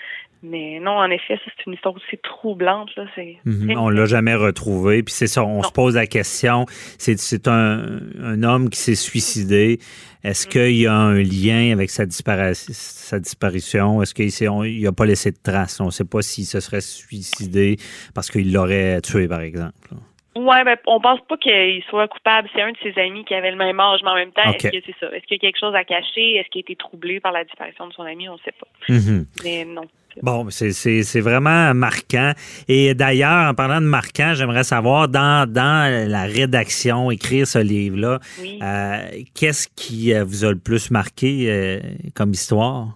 [0.43, 2.91] Mais non, en effet, c'est une histoire aussi troublante.
[2.97, 3.05] Là.
[3.15, 3.79] C'est mhm.
[3.79, 5.03] on l'a jamais retrouvé.
[5.03, 6.67] Puis c'est ça, on se pose la question.
[6.99, 9.79] C'est un, un homme qui s'est suicidé.
[10.25, 10.53] Est-ce mhm.
[10.53, 14.03] qu'il y a un lien avec sa, sa disparition?
[14.03, 15.81] Est-ce qu'il n'a pas laissé de traces?
[15.81, 17.77] On ne sait pas s'il se serait suicidé
[18.15, 19.91] parce qu'il l'aurait tué, par exemple.
[20.35, 22.49] Ouais, ben, on pense pas qu'il soit coupable.
[22.55, 24.69] C'est un de ses amis qui avait le même âge, mais en même temps, est-ce
[24.69, 25.15] que c'est ça?
[25.15, 26.37] Est-ce qu'il y a quelque chose à cacher?
[26.37, 28.29] Est-ce qu'il a été troublé par la disparition de son ami?
[28.29, 28.67] On ne sait pas.
[28.89, 29.25] Mm-hmm.
[29.45, 29.85] Mais non.
[30.21, 32.33] Bon, c'est vraiment marquant.
[32.69, 38.19] Et d'ailleurs, en parlant de marquant, j'aimerais savoir, dans, dans la rédaction, écrire ce livre-là,
[38.41, 41.81] euh, qu'est-ce qui euh, vous a le plus marqué euh,
[42.15, 42.89] comme histoire?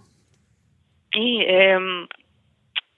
[1.14, 1.74] Et,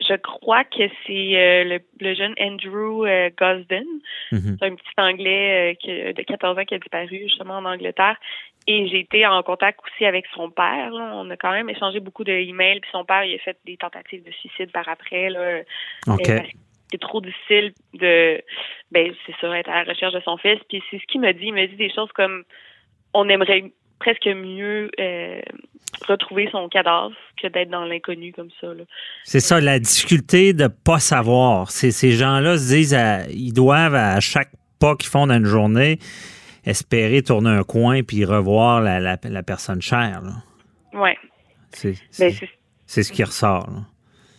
[0.08, 3.84] je crois que c'est euh, le, jeune Andrew euh, Gosden.
[4.32, 4.56] Mhm.
[4.58, 8.16] C'est un petit Anglais euh, de 14 ans qui a disparu justement en Angleterre.
[8.66, 10.90] Et j'ai été en contact aussi avec son père.
[10.92, 12.80] On a quand même échangé beaucoup d'emails.
[12.80, 15.30] Puis son père, il a fait des tentatives de suicide par après.
[15.30, 15.62] Là,
[16.90, 18.42] c'est trop difficile de,
[18.90, 20.58] ben c'est ça, être à la recherche de son fils.
[20.68, 21.46] Puis c'est ce qu'il me dit.
[21.46, 22.44] Il me dit des choses comme
[23.14, 25.40] on aimerait presque mieux euh,
[26.06, 28.68] retrouver son cadavre que d'être dans l'inconnu comme ça.
[29.24, 31.70] C'est ça, la difficulté de pas savoir.
[31.70, 32.98] Ces gens-là se disent,
[33.30, 35.98] ils doivent à chaque pas qu'ils font dans une journée
[36.68, 40.20] espérer tourner un coin puis revoir la, la, personne chère.
[40.92, 41.10] Oui.
[41.82, 42.32] Ben,
[42.86, 43.68] c'est ce qui ressort.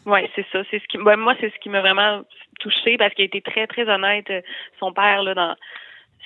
[0.05, 0.62] Oui, c'est ça.
[0.70, 2.24] C'est ce qui, ben, moi, c'est ce qui m'a vraiment
[2.60, 4.28] touché parce qu'il a été très, très honnête,
[4.80, 5.55] son père, là, dans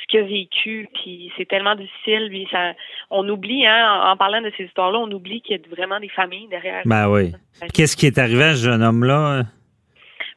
[0.01, 2.27] ce qu'il a vécu, puis c'est tellement difficile.
[2.29, 2.73] Puis ça,
[3.09, 6.09] on oublie, hein, en, parlant de ces histoires-là, on oublie qu'il y a vraiment des
[6.09, 6.81] familles derrière.
[6.85, 7.31] Ben oui.
[7.73, 9.43] Qu'est-ce qui est arrivé à ce jeune homme-là?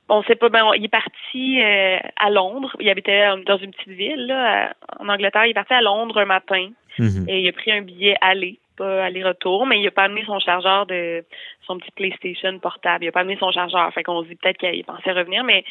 [0.09, 0.49] On sait pas.
[0.49, 2.77] Ben, il est parti euh, à Londres.
[2.79, 5.47] Il habitait dans une petite ville là, en Angleterre.
[5.47, 7.27] Il est parti à Londres un matin mhm.
[7.29, 10.39] et il a pris un billet aller, pas aller-retour, mais il a pas amené son
[10.39, 11.25] chargeur de
[11.67, 13.05] son petit PlayStation portable.
[13.05, 13.93] Il a pas amené son chargeur.
[13.95, 15.65] Fait qu'on se dit peut-être qu'il pensait revenir, mais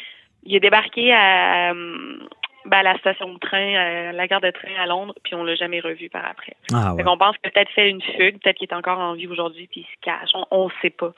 [0.44, 1.72] il est débarqué à,
[2.66, 5.44] ben, à la station de train, à la gare de train à Londres, puis on
[5.44, 6.54] l'a jamais revu par après.
[6.72, 9.26] Ah, On pense qu'il a peut-être fait une fugue, peut-être qu'il est encore en vie
[9.26, 10.30] aujourd'hui, puis il se cache.
[10.50, 11.12] On ne sait pas.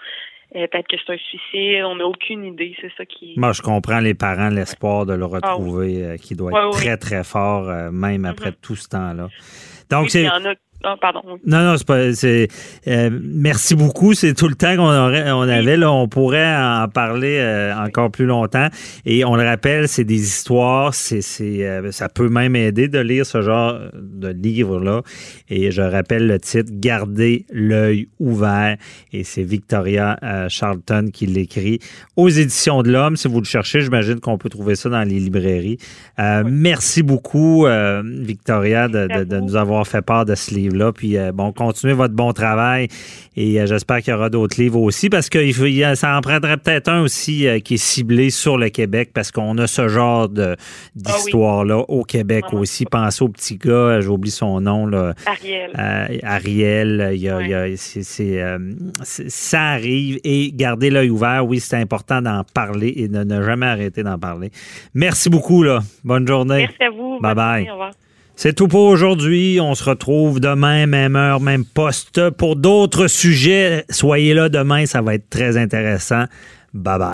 [0.56, 3.34] Euh, peut-être que c'est un suicide, on n'a aucune idée, c'est ça qui...
[3.36, 6.96] Moi, je comprends les parents, l'espoir de le ah retrouver, euh, qui doit être très,
[6.96, 8.60] très fort, euh, même après mm-hmm.
[8.62, 9.28] tout ce temps-là.
[9.90, 10.22] Donc, c'est...
[10.22, 10.54] Il y en a
[10.84, 11.22] Non, pardon.
[11.44, 12.12] Non, non, c'est pas.
[12.12, 12.46] C'est,
[12.86, 14.14] euh, merci beaucoup.
[14.14, 15.76] C'est tout le temps qu'on aurait, on avait.
[15.76, 18.68] Là, on pourrait en parler euh, encore plus longtemps.
[19.04, 20.94] Et on le rappelle, c'est des histoires.
[20.94, 25.02] C'est, c'est, euh, ça peut même aider de lire ce genre de livre-là.
[25.48, 28.76] Et je rappelle le titre Garder l'œil ouvert.
[29.12, 30.16] Et c'est Victoria
[30.48, 31.80] Charlton qui l'écrit
[32.14, 33.16] aux éditions de l'Homme.
[33.16, 35.78] Si vous le cherchez, j'imagine qu'on peut trouver ça dans les librairies.
[36.18, 37.66] Merci beaucoup,
[38.04, 41.94] Victoria, de, de nous avoir fait part de ce livre là Puis, euh, bon, continuez
[41.94, 42.88] votre bon travail
[43.36, 45.38] et euh, j'espère qu'il y aura d'autres livres aussi parce que
[45.94, 49.56] ça en prendrait peut-être un aussi euh, qui est ciblé sur le Québec parce qu'on
[49.58, 50.54] a ce genre ah
[50.94, 52.84] d'histoire-là au Québec ah aussi.
[52.84, 54.86] Pensez au petit gars, j'oublie son nom.
[54.86, 55.14] Là.
[55.26, 56.20] Ariel.
[56.22, 57.66] Ariel, il y a,
[59.04, 61.46] ça arrive et gardez l'œil ouvert.
[61.46, 64.50] Oui, c'est important d'en parler et de ne jamais arrêter d'en parler.
[64.94, 65.62] Merci beaucoup.
[65.62, 65.80] Là.
[66.04, 66.68] Bonne journée.
[66.68, 67.18] Merci à vous.
[67.20, 67.68] Bye bye.
[68.40, 69.58] C'est tout pour aujourd'hui.
[69.60, 73.84] On se retrouve demain, même heure, même poste pour d'autres sujets.
[73.90, 76.26] Soyez là demain, ça va être très intéressant.
[76.72, 77.12] Bye bye.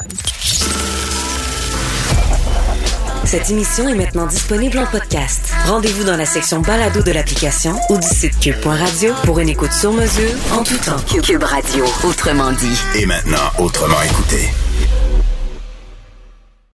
[3.24, 5.50] Cette émission est maintenant disponible en podcast.
[5.64, 9.94] Rendez-vous dans la section balado de l'application ou du site cube.radio pour une écoute sur
[9.94, 11.00] mesure en tout temps.
[11.22, 12.78] Cube Radio, autrement dit.
[13.00, 14.50] Et maintenant, autrement écouté.